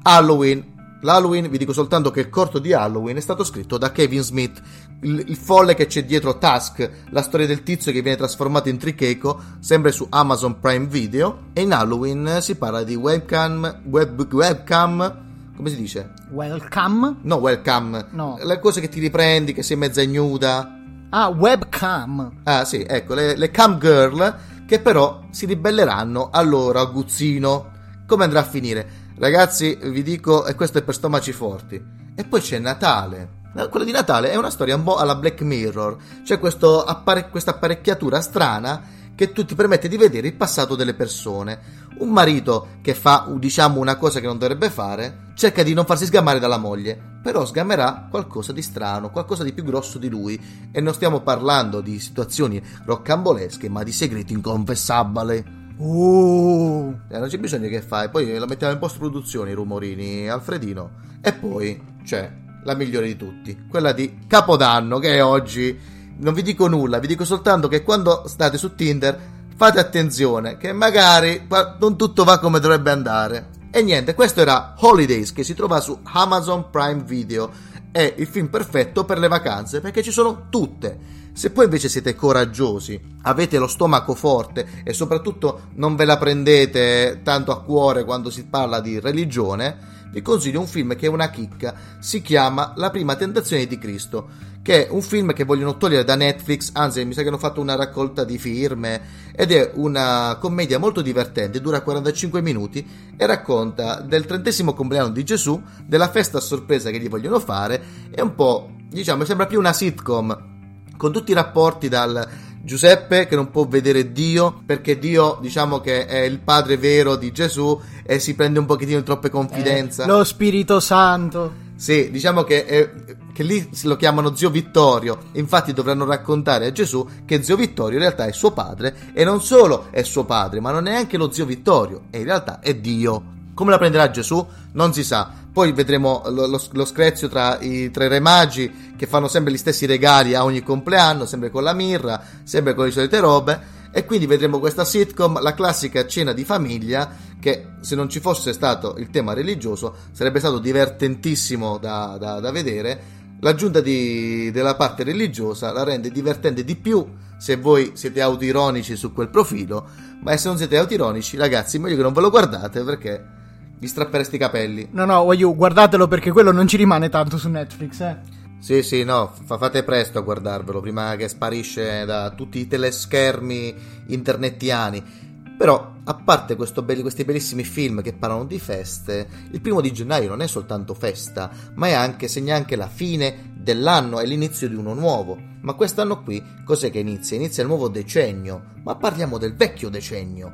Halloween, 0.02 0.76
L'Halloween, 1.00 1.48
vi 1.48 1.58
dico 1.58 1.72
soltanto 1.72 2.10
che 2.10 2.20
il 2.20 2.28
corto 2.28 2.58
di 2.58 2.72
Halloween 2.72 3.16
è 3.16 3.20
stato 3.20 3.44
scritto 3.44 3.78
da 3.78 3.92
Kevin 3.92 4.22
Smith, 4.22 4.60
il, 5.00 5.24
il 5.26 5.36
folle 5.36 5.74
che 5.74 5.86
c'è 5.86 6.04
dietro 6.04 6.38
Task, 6.38 6.90
la 7.10 7.22
storia 7.22 7.46
del 7.46 7.62
tizio 7.62 7.92
che 7.92 8.02
viene 8.02 8.16
trasformato 8.16 8.68
in 8.68 8.78
tricheco, 8.78 9.40
sempre 9.60 9.92
su 9.92 10.06
Amazon 10.08 10.58
Prime 10.60 10.86
Video. 10.86 11.46
E 11.52 11.62
in 11.62 11.72
Halloween 11.72 12.38
si 12.40 12.56
parla 12.56 12.82
di 12.82 12.94
webcam, 12.94 13.82
web, 13.84 14.32
webcam, 14.32 15.26
come 15.56 15.70
si 15.70 15.76
dice? 15.76 16.12
Welcome? 16.30 17.16
No, 17.22 17.36
welcome. 17.36 18.06
No. 18.10 18.38
Le 18.40 18.60
cose 18.60 18.80
che 18.80 18.88
ti 18.88 19.00
riprendi, 19.00 19.52
che 19.52 19.64
sei 19.64 19.76
mezza 19.76 20.00
ignuda. 20.00 20.76
Ah, 21.10 21.28
webcam. 21.28 22.42
Ah, 22.44 22.64
sì, 22.64 22.84
ecco, 22.86 23.14
le, 23.14 23.36
le 23.36 23.50
cam 23.50 23.78
girl 23.78 24.36
che 24.66 24.80
però 24.80 25.22
si 25.30 25.46
ribelleranno 25.46 26.28
al 26.30 26.48
loro 26.48 26.78
aguzzino. 26.78 27.72
Come 28.06 28.24
andrà 28.24 28.40
a 28.40 28.44
finire? 28.44 28.88
Ragazzi, 29.16 29.76
vi 29.82 30.02
dico, 30.02 30.46
e 30.46 30.54
questo 30.54 30.78
è 30.78 30.82
per 30.82 30.94
stomaci 30.94 31.32
forti. 31.32 31.82
E 32.14 32.24
poi 32.24 32.40
c'è 32.40 32.58
Natale. 32.58 33.37
Quello 33.66 33.84
di 33.84 33.90
Natale 33.90 34.30
è 34.30 34.36
una 34.36 34.50
storia 34.50 34.76
un 34.76 34.84
po' 34.84 34.96
alla 34.96 35.16
Black 35.16 35.42
Mirror. 35.42 35.96
C'è 36.22 36.38
appare- 36.86 37.28
questa 37.28 37.50
apparecchiatura 37.50 38.20
strana 38.20 38.96
che 39.16 39.32
tu 39.32 39.44
ti 39.44 39.56
permette 39.56 39.88
di 39.88 39.96
vedere 39.96 40.28
il 40.28 40.34
passato 40.34 40.76
delle 40.76 40.94
persone. 40.94 41.86
Un 41.98 42.10
marito 42.10 42.68
che 42.82 42.94
fa, 42.94 43.28
diciamo, 43.36 43.80
una 43.80 43.96
cosa 43.96 44.20
che 44.20 44.26
non 44.26 44.38
dovrebbe 44.38 44.70
fare, 44.70 45.32
cerca 45.34 45.64
di 45.64 45.74
non 45.74 45.84
farsi 45.86 46.06
sgamare 46.06 46.38
dalla 46.38 46.56
moglie, 46.56 46.96
però 47.20 47.44
sgamerà 47.44 48.06
qualcosa 48.08 48.52
di 48.52 48.62
strano, 48.62 49.10
qualcosa 49.10 49.42
di 49.42 49.52
più 49.52 49.64
grosso 49.64 49.98
di 49.98 50.08
lui. 50.08 50.40
E 50.70 50.80
non 50.80 50.94
stiamo 50.94 51.22
parlando 51.22 51.80
di 51.80 51.98
situazioni 51.98 52.62
roccambolesche, 52.84 53.68
ma 53.68 53.82
di 53.82 53.90
segreti 53.90 54.34
inconfessabili. 54.34 55.44
Uh. 55.78 56.96
Eh, 57.08 57.18
non 57.18 57.26
c'è 57.26 57.38
bisogno 57.38 57.68
che 57.68 57.82
fai. 57.82 58.08
Poi 58.08 58.38
lo 58.38 58.46
mettiamo 58.46 58.72
in 58.72 58.78
post-produzione 58.78 59.50
i 59.50 59.54
rumorini, 59.54 60.28
Alfredino. 60.28 60.90
E 61.20 61.32
poi 61.32 61.96
c'è 62.04 62.46
la 62.64 62.74
migliore 62.74 63.06
di 63.06 63.16
tutti, 63.16 63.66
quella 63.68 63.92
di 63.92 64.20
Capodanno, 64.26 64.98
che 64.98 65.16
è 65.16 65.24
oggi. 65.24 65.78
Non 66.18 66.34
vi 66.34 66.42
dico 66.42 66.66
nulla, 66.66 66.98
vi 66.98 67.06
dico 67.06 67.24
soltanto 67.24 67.68
che 67.68 67.82
quando 67.82 68.24
state 68.26 68.58
su 68.58 68.74
Tinder 68.74 69.18
fate 69.54 69.78
attenzione, 69.78 70.56
che 70.56 70.72
magari 70.72 71.46
non 71.78 71.96
tutto 71.96 72.24
va 72.24 72.38
come 72.38 72.60
dovrebbe 72.60 72.90
andare. 72.90 73.50
E 73.70 73.82
niente, 73.82 74.14
questo 74.14 74.40
era 74.40 74.74
Holidays, 74.78 75.32
che 75.32 75.44
si 75.44 75.54
trova 75.54 75.80
su 75.80 75.98
Amazon 76.02 76.70
Prime 76.70 77.02
Video. 77.04 77.50
È 77.90 78.14
il 78.16 78.26
film 78.26 78.48
perfetto 78.48 79.04
per 79.04 79.18
le 79.18 79.28
vacanze, 79.28 79.80
perché 79.80 80.02
ci 80.02 80.10
sono 80.10 80.46
tutte 80.50 81.18
se 81.38 81.50
poi 81.50 81.66
invece 81.66 81.88
siete 81.88 82.16
coraggiosi, 82.16 83.00
avete 83.22 83.58
lo 83.58 83.68
stomaco 83.68 84.16
forte 84.16 84.82
e 84.82 84.92
soprattutto 84.92 85.68
non 85.74 85.94
ve 85.94 86.04
la 86.04 86.18
prendete 86.18 87.20
tanto 87.22 87.52
a 87.52 87.62
cuore 87.62 88.02
quando 88.02 88.28
si 88.28 88.46
parla 88.46 88.80
di 88.80 88.98
religione, 88.98 89.97
vi 90.10 90.22
consiglio 90.22 90.60
un 90.60 90.66
film 90.66 90.96
che 90.96 91.06
è 91.06 91.08
una 91.08 91.30
chicca, 91.30 91.74
si 91.98 92.22
chiama 92.22 92.72
La 92.76 92.90
prima 92.90 93.16
tentazione 93.16 93.66
di 93.66 93.78
Cristo, 93.78 94.28
che 94.62 94.86
è 94.86 94.90
un 94.90 95.02
film 95.02 95.32
che 95.32 95.44
vogliono 95.44 95.76
togliere 95.76 96.04
da 96.04 96.14
Netflix, 96.14 96.70
anzi 96.74 97.04
mi 97.04 97.14
sa 97.14 97.22
che 97.22 97.28
hanno 97.28 97.38
fatto 97.38 97.60
una 97.60 97.74
raccolta 97.74 98.24
di 98.24 98.38
firme 98.38 99.00
ed 99.34 99.52
è 99.52 99.72
una 99.74 100.36
commedia 100.40 100.78
molto 100.78 101.00
divertente, 101.00 101.60
dura 101.60 101.80
45 101.80 102.42
minuti 102.42 102.86
e 103.16 103.26
racconta 103.26 104.00
del 104.00 104.26
trentesimo 104.26 104.74
compleanno 104.74 105.10
di 105.10 105.24
Gesù, 105.24 105.62
della 105.86 106.10
festa 106.10 106.38
a 106.38 106.42
sorpresa 106.42 106.90
che 106.90 106.98
gli 106.98 107.08
vogliono 107.08 107.40
fare, 107.40 107.82
è 108.10 108.20
un 108.20 108.34
po', 108.34 108.70
diciamo, 108.88 109.24
sembra 109.24 109.46
più 109.46 109.58
una 109.58 109.72
sitcom 109.72 110.56
con 110.98 111.12
tutti 111.12 111.30
i 111.30 111.34
rapporti 111.34 111.88
dal 111.88 112.28
Giuseppe 112.68 113.26
che 113.26 113.34
non 113.34 113.50
può 113.50 113.66
vedere 113.66 114.12
Dio 114.12 114.60
perché 114.66 114.98
Dio 114.98 115.38
diciamo 115.40 115.80
che 115.80 116.04
è 116.04 116.18
il 116.18 116.38
padre 116.38 116.76
vero 116.76 117.16
di 117.16 117.32
Gesù 117.32 117.80
e 118.04 118.18
si 118.18 118.34
prende 118.34 118.58
un 118.58 118.66
pochettino 118.66 119.02
troppe 119.02 119.30
confidenza. 119.30 120.04
Eh, 120.04 120.06
lo 120.06 120.22
Spirito 120.22 120.78
Santo. 120.78 121.66
Sì, 121.76 122.10
diciamo 122.10 122.42
che, 122.42 122.66
eh, 122.66 122.90
che 123.32 123.42
lì 123.42 123.66
lo 123.84 123.96
chiamano 123.96 124.36
zio 124.36 124.50
Vittorio. 124.50 125.18
Infatti 125.32 125.72
dovranno 125.72 126.04
raccontare 126.04 126.66
a 126.66 126.72
Gesù 126.72 127.08
che 127.24 127.42
zio 127.42 127.56
Vittorio 127.56 127.96
in 127.96 128.02
realtà 128.02 128.26
è 128.26 128.32
suo 128.32 128.52
padre 128.52 128.94
e 129.14 129.24
non 129.24 129.40
solo 129.40 129.86
è 129.90 130.02
suo 130.02 130.26
padre, 130.26 130.60
ma 130.60 130.70
non 130.70 130.86
è 130.88 130.90
neanche 130.90 131.16
lo 131.16 131.32
zio 131.32 131.46
Vittorio, 131.46 132.02
e 132.10 132.18
in 132.18 132.24
realtà 132.24 132.60
è 132.60 132.74
Dio. 132.74 133.36
Come 133.58 133.72
la 133.72 133.78
prenderà 133.78 134.08
Gesù? 134.08 134.46
Non 134.74 134.92
si 134.92 135.02
sa. 135.02 135.32
Poi 135.52 135.72
vedremo 135.72 136.22
lo, 136.26 136.46
lo, 136.46 136.62
lo 136.70 136.84
screzio 136.84 137.26
tra 137.26 137.58
i 137.58 137.90
tre 137.90 138.06
re 138.06 138.20
magi 138.20 138.92
che 138.96 139.08
fanno 139.08 139.26
sempre 139.26 139.52
gli 139.52 139.56
stessi 139.56 139.84
regali 139.84 140.36
a 140.36 140.44
ogni 140.44 140.62
compleanno, 140.62 141.26
sempre 141.26 141.50
con 141.50 141.64
la 141.64 141.72
mirra, 141.72 142.22
sempre 142.44 142.74
con 142.74 142.84
le 142.84 142.92
solite 142.92 143.18
robe. 143.18 143.60
E 143.90 144.04
quindi 144.04 144.26
vedremo 144.26 144.60
questa 144.60 144.84
sitcom, 144.84 145.42
la 145.42 145.54
classica 145.54 146.06
cena 146.06 146.32
di 146.32 146.44
famiglia, 146.44 147.10
che 147.40 147.70
se 147.80 147.96
non 147.96 148.08
ci 148.08 148.20
fosse 148.20 148.52
stato 148.52 148.94
il 148.96 149.10
tema 149.10 149.32
religioso 149.32 149.92
sarebbe 150.12 150.38
stato 150.38 150.60
divertentissimo 150.60 151.78
da, 151.78 152.16
da, 152.16 152.38
da 152.38 152.52
vedere. 152.52 153.16
L'aggiunta 153.40 153.80
di, 153.80 154.52
della 154.52 154.76
parte 154.76 155.02
religiosa 155.02 155.72
la 155.72 155.82
rende 155.82 156.12
divertente 156.12 156.62
di 156.62 156.76
più 156.76 157.04
se 157.36 157.56
voi 157.56 157.90
siete 157.94 158.20
autoironici 158.20 158.94
su 158.94 159.12
quel 159.12 159.30
profilo, 159.30 159.88
ma 160.22 160.36
se 160.36 160.46
non 160.46 160.58
siete 160.58 160.76
autoironici, 160.76 161.36
ragazzi, 161.36 161.80
meglio 161.80 161.96
che 161.96 162.02
non 162.02 162.12
ve 162.12 162.20
lo 162.20 162.30
guardate 162.30 162.84
perché 162.84 163.37
vi 163.78 163.86
strappereste 163.86 164.36
i 164.36 164.38
capelli. 164.38 164.88
No, 164.92 165.04
no, 165.04 165.24
voglio 165.24 165.54
guardatelo 165.54 166.08
perché 166.08 166.30
quello 166.32 166.52
non 166.52 166.66
ci 166.66 166.76
rimane 166.76 167.08
tanto 167.08 167.38
su 167.38 167.48
Netflix, 167.48 168.00
eh. 168.00 168.36
Sì, 168.60 168.82
sì, 168.82 169.04
no, 169.04 169.32
fa- 169.44 169.56
fate 169.56 169.84
presto 169.84 170.18
a 170.18 170.22
guardarvelo 170.22 170.80
prima 170.80 171.14
che 171.14 171.28
sparisce 171.28 172.04
da 172.04 172.30
tutti 172.30 172.58
i 172.58 172.66
teleschermi 172.66 173.74
internettiani. 174.06 175.26
Però, 175.56 175.94
a 176.04 176.14
parte 176.14 176.56
belli, 176.56 177.02
questi 177.02 177.24
bellissimi 177.24 177.64
film 177.64 178.00
che 178.02 178.12
parlano 178.12 178.44
di 178.44 178.58
feste, 178.58 179.28
il 179.50 179.60
primo 179.60 179.80
di 179.80 179.92
gennaio 179.92 180.28
non 180.28 180.42
è 180.42 180.46
soltanto 180.46 180.94
festa, 180.94 181.50
ma 181.74 181.88
è 181.88 181.92
anche, 181.92 182.28
segna 182.28 182.54
anche 182.54 182.76
la 182.76 182.86
fine 182.86 183.52
dell'anno 183.56 184.20
e 184.20 184.26
l'inizio 184.26 184.68
di 184.68 184.76
uno 184.76 184.94
nuovo. 184.94 185.36
Ma 185.60 185.72
quest'anno 185.74 186.22
qui, 186.22 186.42
cos'è 186.64 186.90
che 186.90 187.00
inizia? 187.00 187.36
Inizia 187.36 187.62
il 187.62 187.68
nuovo 187.68 187.88
decennio, 187.88 188.74
ma 188.82 188.94
parliamo 188.94 189.36
del 189.38 189.54
vecchio 189.54 189.88
decennio. 189.88 190.52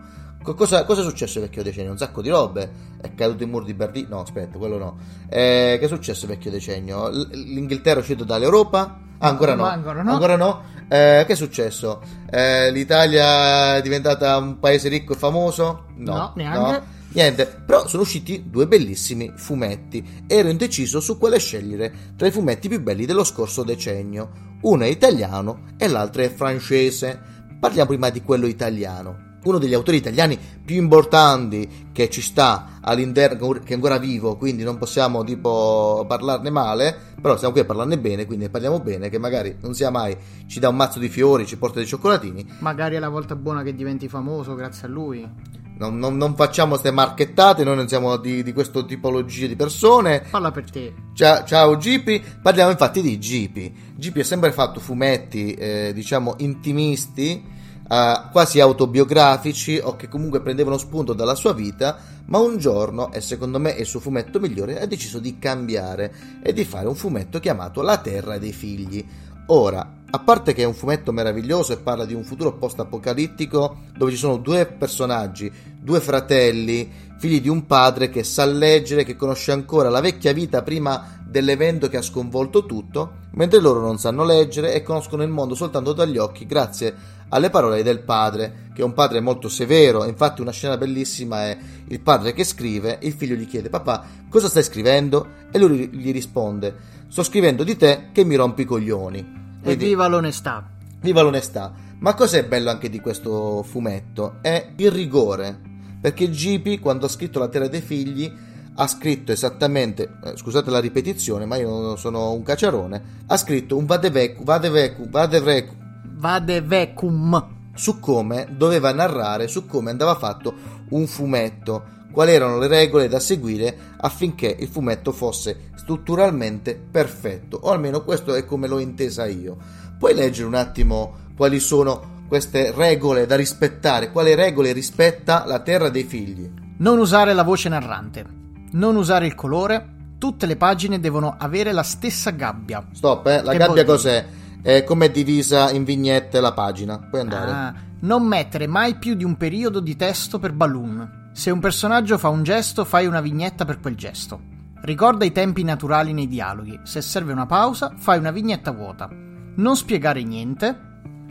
Cosa, 0.52 0.84
cosa, 0.84 1.00
è 1.00 1.04
successo 1.04 1.40
vecchio 1.40 1.62
decennio? 1.62 1.90
Un 1.90 1.96
sacco 1.96 2.20
di 2.20 2.28
robe. 2.28 2.70
È 3.00 3.14
caduto 3.14 3.44
il 3.44 3.48
muro 3.48 3.64
di 3.64 3.72
Berlino? 3.72 4.16
No, 4.16 4.20
aspetta, 4.20 4.58
quello 4.58 4.76
no. 4.76 4.96
Eh, 5.30 5.76
che 5.78 5.86
è 5.86 5.88
successo 5.88 6.26
vecchio 6.26 6.50
decennio? 6.50 7.08
L'Inghilterra 7.08 7.96
è 7.96 8.00
uscito 8.00 8.24
dall'Europa? 8.24 9.00
Ah, 9.18 9.28
ancora 9.28 9.54
no. 9.54 9.64
Ancora 9.64 10.02
no. 10.02 10.12
Ancora 10.12 10.36
no? 10.36 10.62
Eh, 10.86 11.24
che 11.26 11.32
è 11.32 11.34
successo? 11.34 12.02
Eh, 12.30 12.70
L'Italia 12.70 13.76
è 13.76 13.82
diventata 13.82 14.36
un 14.36 14.58
paese 14.58 14.90
ricco 14.90 15.14
e 15.14 15.16
famoso? 15.16 15.86
No, 15.96 16.14
no 16.14 16.32
neanche. 16.36 16.58
No. 16.58 16.82
Niente, 17.14 17.46
però 17.46 17.86
sono 17.86 18.02
usciti 18.02 18.44
due 18.50 18.66
bellissimi 18.66 19.32
fumetti. 19.36 20.24
Ero 20.26 20.50
indeciso 20.50 21.00
su 21.00 21.16
quale 21.16 21.38
scegliere 21.38 22.12
tra 22.16 22.26
i 22.26 22.30
fumetti 22.30 22.68
più 22.68 22.82
belli 22.82 23.06
dello 23.06 23.24
scorso 23.24 23.62
decennio. 23.62 24.58
Uno 24.62 24.84
è 24.84 24.88
italiano 24.88 25.72
e 25.78 25.88
l'altro 25.88 26.20
è 26.20 26.28
francese. 26.28 27.18
Parliamo 27.58 27.88
prima 27.88 28.10
di 28.10 28.22
quello 28.22 28.46
italiano 28.46 29.32
uno 29.44 29.58
degli 29.58 29.74
autori 29.74 29.98
italiani 29.98 30.38
più 30.64 30.76
importanti 30.76 31.88
che 31.92 32.10
ci 32.10 32.20
sta 32.20 32.78
all'interno, 32.80 33.50
che 33.52 33.72
è 33.72 33.74
ancora 33.74 33.98
vivo, 33.98 34.36
quindi 34.36 34.62
non 34.62 34.76
possiamo 34.78 35.24
tipo 35.24 36.04
parlarne 36.06 36.50
male, 36.50 36.96
però 37.20 37.36
siamo 37.36 37.52
qui 37.52 37.62
a 37.62 37.64
parlarne 37.64 37.98
bene, 37.98 38.26
quindi 38.26 38.44
ne 38.44 38.50
parliamo 38.50 38.80
bene, 38.80 39.08
che 39.08 39.18
magari 39.18 39.56
non 39.60 39.74
sia 39.74 39.90
mai 39.90 40.16
ci 40.46 40.60
dà 40.60 40.68
un 40.68 40.76
mazzo 40.76 40.98
di 40.98 41.08
fiori, 41.08 41.46
ci 41.46 41.56
porta 41.56 41.78
dei 41.78 41.86
cioccolatini. 41.86 42.56
Magari 42.58 42.96
è 42.96 42.98
la 42.98 43.08
volta 43.08 43.36
buona 43.36 43.62
che 43.62 43.74
diventi 43.74 44.08
famoso 44.08 44.54
grazie 44.54 44.86
a 44.86 44.90
lui. 44.90 45.28
Non, 45.76 45.98
non, 45.98 46.16
non 46.16 46.36
facciamo 46.36 46.70
queste 46.70 46.92
marchettate, 46.92 47.64
noi 47.64 47.74
non 47.74 47.88
siamo 47.88 48.16
di, 48.16 48.44
di 48.44 48.52
questa 48.52 48.84
tipologia 48.84 49.48
di 49.48 49.56
persone. 49.56 50.24
Parla 50.30 50.52
per 50.52 50.70
te. 50.70 50.94
Ciao, 51.14 51.44
ciao 51.44 51.76
Gipi, 51.76 52.22
parliamo 52.40 52.70
infatti 52.70 53.02
di 53.02 53.18
Gipi. 53.18 53.74
Gipi 53.96 54.20
ha 54.20 54.24
sempre 54.24 54.52
fatto 54.52 54.78
fumetti, 54.78 55.52
eh, 55.54 55.92
diciamo, 55.92 56.34
intimisti 56.38 57.53
uh, 57.88 58.30
quasi 58.30 58.60
autobiografici 58.60 59.80
o 59.82 59.96
che 59.96 60.08
comunque 60.08 60.40
prendevano 60.40 60.78
spunto 60.78 61.12
dalla 61.12 61.34
sua 61.34 61.52
vita, 61.52 61.98
ma 62.26 62.38
un 62.38 62.58
giorno, 62.58 63.12
e 63.12 63.20
secondo 63.20 63.58
me 63.58 63.74
è 63.74 63.80
il 63.80 63.86
suo 63.86 64.00
fumetto 64.00 64.40
migliore, 64.40 64.80
ha 64.80 64.86
deciso 64.86 65.18
di 65.18 65.38
cambiare 65.38 66.40
e 66.42 66.52
di 66.52 66.64
fare 66.64 66.88
un 66.88 66.94
fumetto 66.94 67.40
chiamato 67.40 67.82
La 67.82 67.98
Terra 67.98 68.38
dei 68.38 68.52
Figli. 68.52 69.06
Ora, 69.48 69.86
a 70.10 70.18
parte 70.20 70.54
che 70.54 70.62
è 70.62 70.66
un 70.66 70.74
fumetto 70.74 71.12
meraviglioso 71.12 71.72
e 71.72 71.78
parla 71.78 72.06
di 72.06 72.14
un 72.14 72.24
futuro 72.24 72.54
post-apocalittico 72.54 73.78
dove 73.96 74.12
ci 74.12 74.16
sono 74.16 74.38
due 74.38 74.64
personaggi, 74.64 75.52
due 75.78 76.00
fratelli, 76.00 76.90
figli 77.18 77.40
di 77.40 77.48
un 77.48 77.66
padre 77.66 78.08
che 78.08 78.22
sa 78.22 78.46
leggere, 78.46 79.04
che 79.04 79.16
conosce 79.16 79.52
ancora 79.52 79.90
la 79.90 80.00
vecchia 80.00 80.32
vita 80.32 80.62
prima 80.62 81.18
dell'evento 81.26 81.88
che 81.88 81.96
ha 81.96 82.02
sconvolto 82.02 82.64
tutto, 82.64 83.22
mentre 83.32 83.60
loro 83.60 83.80
non 83.80 83.98
sanno 83.98 84.24
leggere 84.24 84.72
e 84.72 84.82
conoscono 84.82 85.24
il 85.24 85.30
mondo 85.30 85.54
soltanto 85.54 85.92
dagli 85.92 86.16
occhi 86.16 86.46
grazie 86.46 86.94
alle 87.31 87.50
parole 87.50 87.83
del 87.83 88.00
padre, 88.00 88.69
che 88.75 88.83
è 88.83 88.85
un 88.85 88.93
padre 88.93 89.21
molto 89.21 89.49
severo, 89.49 90.04
infatti 90.04 90.40
una 90.40 90.52
scena 90.52 90.76
bellissima 90.76 91.45
è 91.45 91.59
il 91.88 92.00
padre 92.00 92.33
che 92.33 92.45
scrive, 92.45 92.99
il 93.02 93.12
figlio 93.12 93.35
gli 93.35 93.47
chiede 93.47 93.69
papà 93.69 94.23
cosa 94.28 94.49
stai 94.49 94.64
scrivendo? 94.64 95.28
E 95.52 95.59
lui 95.61 95.88
gli 95.93 96.11
risponde 96.11 96.95
sto 97.14 97.23
scrivendo 97.23 97.62
di 97.62 97.76
te 97.76 98.09
che 98.11 98.25
mi 98.25 98.35
rompi 98.35 98.62
i 98.62 98.64
coglioni. 98.64 99.59
E 99.62 99.76
viva 99.76 100.09
l'onestà. 100.09 100.69
Viva 101.00 101.23
l'onestà. 101.23 101.73
Ma 102.00 102.12
cos'è 102.14 102.45
bello 102.45 102.71
anche 102.71 102.90
di 102.90 102.99
questo 102.99 103.62
fumetto? 103.62 104.38
È 104.40 104.73
il 104.75 104.90
rigore, 104.90 105.57
perché 106.00 106.28
Gipi 106.28 106.81
quando 106.81 107.07
ha 107.07 107.09
scritto 107.09 107.38
La 107.38 107.47
Terra 107.47 107.69
dei 107.69 107.81
Figli 107.83 108.33
ha 108.75 108.87
scritto 108.88 109.31
esattamente, 109.31 110.16
eh, 110.25 110.37
scusate 110.37 110.69
la 110.71 110.81
ripetizione, 110.81 111.47
ma 111.47 111.54
io 111.54 111.95
sono 111.95 112.33
un 112.33 112.43
cacciarone, 112.43 113.02
ha 113.26 113.37
scritto 113.37 113.76
un 113.76 113.87
vadevecum, 113.87 114.43
vadevecum, 114.43 115.09
vadevecum, 115.09 115.76
vadevecum 116.25 117.52
su 117.75 118.00
come 118.00 118.47
doveva 118.50 118.95
narrare, 118.95 119.47
su 119.47 119.66
come 119.66 119.90
andava 119.90 120.14
fatto 120.14 120.54
un 120.90 121.07
fumetto, 121.07 121.85
quali 122.12 122.33
erano 122.33 122.57
le 122.59 122.66
regole 122.66 123.09
da 123.09 123.21
seguire 123.21 123.76
affinché 123.99 124.57
il 124.59 124.69
fumetto 124.69 125.12
fosse 125.12 125.71
strutturalmente 125.75 126.81
perfetto, 126.90 127.59
o 127.62 127.73
almeno 127.73 128.02
questo 128.02 128.35
è 128.35 128.47
come 128.47 128.69
l'ho 128.69 128.78
intesa 128.78 129.26
io. 129.26 129.59
Puoi 129.99 130.14
leggere 130.14 130.47
un 130.47 130.54
attimo 130.54 131.33
quali 131.37 131.61
sono 131.61 132.23
queste 132.26 132.73
regole 132.73 133.26
da 133.26 133.37
rispettare, 133.37 134.11
quali 134.11 134.35
regole 134.35 134.73
rispetta 134.73 135.45
la 135.47 135.59
terra 135.59 135.90
dei 135.90 136.04
figli? 136.04 136.50
Non 136.78 136.99
usare 136.99 137.35
la 137.35 137.43
voce 137.43 137.69
narrante 137.69 138.43
non 138.75 138.97
usare 138.97 139.26
il 139.26 139.37
colore, 139.37 140.16
tutte 140.19 140.47
le 140.47 140.57
pagine 140.57 140.99
devono 140.99 141.37
avere 141.38 141.71
la 141.71 141.83
stessa 141.83 142.31
gabbia. 142.31 142.85
Stop, 142.93 143.26
eh? 143.26 143.43
la 143.43 143.52
che 143.52 143.59
gabbia 143.59 143.85
cos'è? 143.85 144.26
È 144.64 144.83
come 144.83 145.04
è 145.04 145.11
divisa 145.11 145.71
in 145.73 145.85
vignette 145.85 146.40
la 146.40 146.54
pagina. 146.54 146.99
Puoi 146.99 147.21
andare. 147.21 147.50
Ah, 147.50 147.75
non 148.00 148.26
mettere 148.26 148.66
mai 148.66 148.94
più 148.94 149.12
di 149.12 149.23
un 149.23 149.37
periodo 149.37 149.78
di 149.78 149.94
testo 149.94 150.38
per 150.38 150.54
balloon. 150.54 151.33
Se 151.35 151.50
un 151.50 151.61
personaggio 151.61 152.16
fa 152.16 152.30
un 152.30 152.42
gesto, 152.42 152.87
fai 152.87 153.04
una 153.04 153.21
vignetta 153.21 153.66
per 153.66 153.78
quel 153.78 153.94
gesto. 153.94 154.40
Ricorda 154.80 155.26
i 155.26 155.33
tempi 155.33 155.64
naturali 155.64 156.14
nei 156.14 156.28
dialoghi. 156.28 156.80
Se 156.85 157.02
serve 157.02 157.33
una 157.33 157.44
pausa, 157.44 157.92
fai 157.99 158.18
una 158.18 158.30
vignetta 158.30 158.71
vuota. 158.71 159.06
Non 159.11 159.76
spiegare 159.76 160.23
niente. 160.23 160.78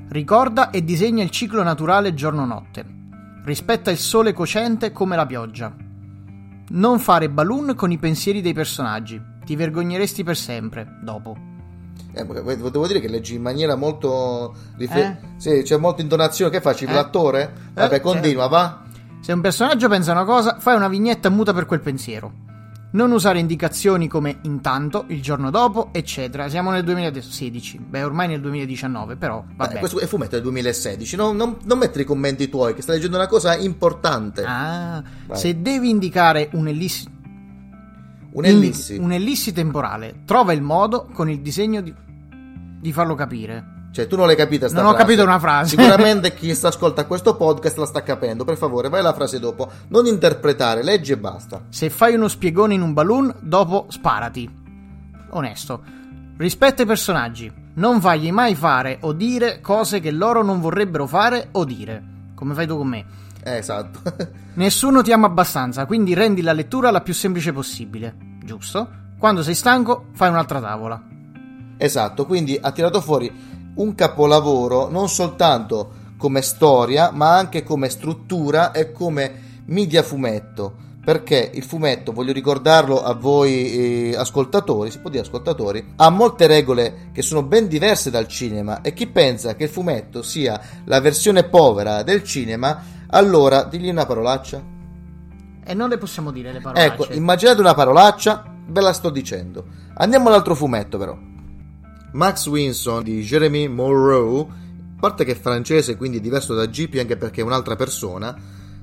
Ricorda 0.09 0.69
e 0.69 0.83
disegna 0.83 1.23
il 1.23 1.31
ciclo 1.31 1.63
naturale 1.63 2.13
giorno-notte. 2.13 2.85
Rispetta 3.43 3.89
il 3.89 3.97
sole 3.97 4.31
cocente 4.31 4.91
come 4.91 5.15
la 5.15 5.25
pioggia. 5.25 5.75
Non 6.67 6.99
fare 6.99 7.31
balloon 7.31 7.73
con 7.73 7.91
i 7.91 7.97
pensieri 7.97 8.41
dei 8.41 8.53
personaggi. 8.53 9.19
Ti 9.43 9.55
vergogneresti 9.55 10.23
per 10.23 10.37
sempre, 10.37 10.99
dopo. 11.01 11.51
Eh, 12.13 12.25
devo 12.25 12.87
dire 12.87 12.99
che 12.99 13.07
leggi 13.07 13.35
in 13.35 13.41
maniera 13.41 13.75
molto. 13.75 14.53
Rifer- 14.77 15.03
eh? 15.03 15.17
Sì, 15.37 15.61
c'è 15.63 15.77
molta 15.77 16.01
intonazione. 16.01 16.51
Che 16.51 16.61
facci? 16.61 16.85
Eh? 16.85 16.93
L'attore? 16.93 17.53
Vabbè, 17.73 17.95
eh, 17.95 17.99
continua, 18.01 18.47
va. 18.47 18.83
Se 19.19 19.31
un 19.31 19.41
personaggio 19.41 19.87
pensa 19.87 20.11
una 20.11 20.25
cosa, 20.25 20.57
fai 20.59 20.75
una 20.75 20.89
vignetta 20.89 21.29
muta 21.29 21.53
per 21.53 21.65
quel 21.65 21.79
pensiero. 21.79 22.51
Non 22.91 23.11
usare 23.11 23.39
indicazioni 23.39 24.07
come 24.07 24.37
intanto, 24.43 25.05
il 25.07 25.21
giorno 25.21 25.49
dopo, 25.49 25.89
eccetera. 25.93 26.47
Siamo 26.47 26.69
nel 26.69 26.83
2016. 26.83 27.79
Beh, 27.79 28.03
ormai 28.03 28.27
nel 28.27 28.41
2019, 28.41 29.15
però 29.15 29.43
vabbè. 29.55 29.73
Beh, 29.73 29.79
questo 29.79 29.99
è 29.99 30.05
fumetto 30.05 30.35
del 30.35 30.43
2016. 30.43 31.15
Non, 31.15 31.35
non, 31.35 31.57
non, 31.63 31.79
mettere 31.79 32.03
i 32.03 32.05
commenti 32.05 32.49
tuoi, 32.49 32.75
che 32.75 32.83
stai 32.83 32.95
leggendo 32.95 33.17
una 33.17 33.27
cosa 33.27 33.55
importante. 33.55 34.43
Ah, 34.45 35.01
Vai. 35.25 35.37
se 35.37 35.59
devi 35.59 35.89
indicare 35.89 36.49
un'ellissi. 36.51 37.07
Un'ellissi. 38.33 38.95
In, 38.95 39.03
un'ellissi 39.03 39.53
temporale, 39.53 40.21
trova 40.25 40.53
il 40.53 40.61
modo 40.61 41.07
con 41.13 41.29
il 41.29 41.39
disegno 41.39 41.81
di, 41.81 41.93
di 42.83 42.93
farlo 42.93 43.15
capire. 43.15 43.87
Cioè, 43.93 44.07
tu 44.07 44.15
non 44.15 44.25
l'hai 44.27 44.35
capita 44.35 44.67
sta 44.67 44.81
Non 44.81 44.89
frase. 44.91 45.03
ho 45.03 45.05
capito 45.05 45.23
una 45.23 45.39
frase. 45.39 45.69
Sicuramente 45.69 46.33
chi 46.33 46.53
sta 46.53 46.67
ascolta 46.67 47.05
questo 47.05 47.35
podcast 47.35 47.77
la 47.77 47.85
sta 47.85 48.03
capendo. 48.03 48.43
Per 48.43 48.57
favore, 48.57 48.89
vai 48.89 48.99
alla 48.99 49.13
frase 49.13 49.39
dopo. 49.39 49.71
Non 49.89 50.05
interpretare, 50.07 50.83
leggi 50.83 51.11
e 51.11 51.17
basta. 51.17 51.61
Se 51.69 51.89
fai 51.89 52.15
uno 52.15 52.27
spiegone 52.27 52.73
in 52.73 52.81
un 52.81 52.91
balloon, 52.93 53.33
dopo 53.39 53.85
sparati. 53.89 54.49
Onesto. 55.29 55.83
Rispetta 56.37 56.81
i 56.83 56.85
personaggi. 56.85 57.51
Non 57.75 58.01
fagli 58.01 58.31
mai 58.31 58.55
fare 58.55 58.97
o 59.01 59.13
dire 59.13 59.61
cose 59.61 59.99
che 59.99 60.11
loro 60.11 60.43
non 60.43 60.59
vorrebbero 60.59 61.05
fare 61.07 61.49
o 61.51 61.63
dire. 61.63 62.03
Come 62.35 62.53
fai 62.55 62.67
tu 62.67 62.75
con 62.77 62.87
me. 62.87 63.05
Eh, 63.43 63.57
esatto. 63.57 63.99
Nessuno 64.55 65.01
ti 65.03 65.11
ama 65.11 65.27
abbastanza, 65.27 65.85
quindi 65.85 66.13
rendi 66.13 66.41
la 66.41 66.53
lettura 66.53 66.91
la 66.91 67.01
più 67.01 67.13
semplice 67.13 67.53
possibile. 67.53 68.15
Giusto? 68.43 68.89
Quando 69.19 69.41
sei 69.43 69.55
stanco, 69.55 70.07
fai 70.13 70.29
un'altra 70.29 70.59
tavola. 70.59 71.01
Esatto, 71.85 72.25
quindi 72.25 72.57
ha 72.61 72.71
tirato 72.71 73.01
fuori 73.01 73.31
un 73.75 73.95
capolavoro 73.95 74.89
non 74.89 75.09
soltanto 75.09 76.01
come 76.17 76.41
storia, 76.41 77.11
ma 77.11 77.35
anche 77.37 77.63
come 77.63 77.89
struttura 77.89 78.71
e 78.71 78.91
come 78.91 79.61
media 79.65 80.03
fumetto. 80.03 80.81
Perché 81.03 81.51
il 81.53 81.63
fumetto, 81.63 82.13
voglio 82.13 82.31
ricordarlo 82.31 83.03
a 83.03 83.13
voi 83.13 84.11
eh, 84.11 84.15
ascoltatori, 84.15 84.89
si 84.89 84.99
può 84.99 85.09
dire 85.09 85.23
ascoltatori, 85.23 85.95
ha 85.97 86.09
molte 86.09 86.47
regole 86.47 87.09
che 87.11 87.21
sono 87.21 87.43
ben 87.43 87.67
diverse 87.67 88.09
dal 88.09 88.25
cinema 88.25 88.79
e 88.79 88.93
chi 88.93 89.07
pensa 89.07 89.55
che 89.55 89.65
il 89.65 89.69
fumetto 89.69 90.21
sia 90.21 90.57
la 90.85 91.01
versione 91.01 91.43
povera 91.43 92.03
del 92.03 92.23
cinema, 92.23 92.81
allora 93.07 93.63
digli 93.63 93.89
una 93.89 94.05
parolaccia. 94.05 94.63
E 95.65 95.73
non 95.73 95.89
le 95.89 95.97
possiamo 95.97 96.31
dire 96.31 96.53
le 96.53 96.61
parole. 96.61 96.85
Ecco, 96.85 97.07
immaginate 97.11 97.59
una 97.59 97.73
parolaccia, 97.73 98.45
ve 98.67 98.79
la 98.79 98.93
sto 98.93 99.09
dicendo. 99.09 99.65
Andiamo 99.95 100.29
all'altro 100.29 100.55
fumetto 100.55 100.97
però. 100.97 101.17
Max 102.13 102.45
Winson 102.47 103.03
di 103.03 103.21
Jeremy 103.21 103.67
Monroe, 103.67 104.41
a 104.41 104.99
parte 104.99 105.25
che 105.25 105.31
è 105.31 105.39
francese, 105.39 105.97
quindi 105.97 106.21
diverso 106.21 106.53
da 106.53 106.65
GP 106.65 106.97
anche 106.99 107.17
perché 107.17 107.41
è 107.41 107.43
un'altra 107.43 107.75
persona, 107.75 108.35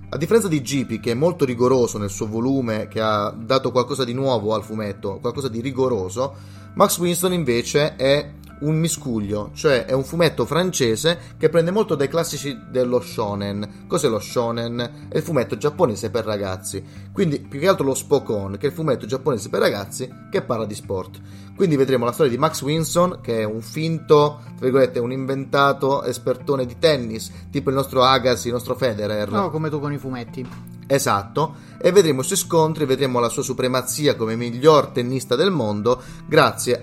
a 0.08 0.16
differenza 0.16 0.48
di 0.48 0.60
GP 0.60 0.98
che 0.98 1.12
è 1.12 1.14
molto 1.14 1.44
rigoroso 1.44 1.96
nel 1.96 2.10
suo 2.10 2.26
volume, 2.26 2.88
che 2.88 3.00
ha 3.00 3.30
dato 3.30 3.70
qualcosa 3.70 4.04
di 4.04 4.12
nuovo 4.12 4.54
al 4.54 4.64
fumetto, 4.64 5.18
qualcosa 5.20 5.48
di 5.48 5.60
rigoroso, 5.60 6.34
Max 6.74 6.98
Winston 6.98 7.32
invece 7.32 7.94
è 7.94 8.30
un 8.60 8.76
miscuglio, 8.76 9.50
cioè 9.54 9.84
è 9.84 9.92
un 9.92 10.04
fumetto 10.04 10.44
francese 10.44 11.34
che 11.38 11.48
prende 11.48 11.70
molto 11.70 11.94
dai 11.94 12.08
classici 12.08 12.58
dello 12.70 13.00
shonen. 13.00 13.86
Cos'è 13.86 14.08
lo 14.08 14.18
shonen? 14.18 15.08
È 15.08 15.16
il 15.16 15.22
fumetto 15.22 15.56
giapponese 15.56 16.10
per 16.10 16.24
ragazzi. 16.24 16.84
Quindi 17.12 17.40
più 17.40 17.58
che 17.60 17.68
altro 17.68 17.86
lo 17.86 17.94
Spokon, 17.94 18.52
che 18.52 18.66
è 18.66 18.70
il 18.70 18.74
fumetto 18.74 19.06
giapponese 19.06 19.48
per 19.48 19.60
ragazzi 19.60 20.10
che 20.30 20.42
parla 20.42 20.66
di 20.66 20.74
sport. 20.74 21.20
Quindi 21.56 21.76
vedremo 21.76 22.04
la 22.04 22.12
storia 22.12 22.32
di 22.32 22.38
Max 22.38 22.62
Winson, 22.62 23.18
che 23.20 23.40
è 23.40 23.44
un 23.44 23.60
finto, 23.60 24.40
tra 24.44 24.60
virgolette, 24.60 24.98
un 24.98 25.12
inventato 25.12 26.04
espertone 26.04 26.64
di 26.64 26.78
tennis, 26.78 27.30
tipo 27.50 27.68
il 27.68 27.76
nostro 27.76 28.02
Agassi, 28.02 28.46
il 28.46 28.54
nostro 28.54 28.74
Federer. 28.74 29.30
No, 29.30 29.50
come 29.50 29.68
tu 29.68 29.78
con 29.78 29.92
i 29.92 29.98
fumetti. 29.98 30.48
Esatto, 30.86 31.54
e 31.78 31.92
vedremo 31.92 32.22
i 32.22 32.24
suoi 32.24 32.36
scontri, 32.36 32.84
vedremo 32.84 33.20
la 33.20 33.28
sua 33.28 33.44
supremazia 33.44 34.16
come 34.16 34.34
miglior 34.34 34.88
tennista 34.88 35.36
del 35.36 35.52
mondo 35.52 36.02
grazie 36.26 36.80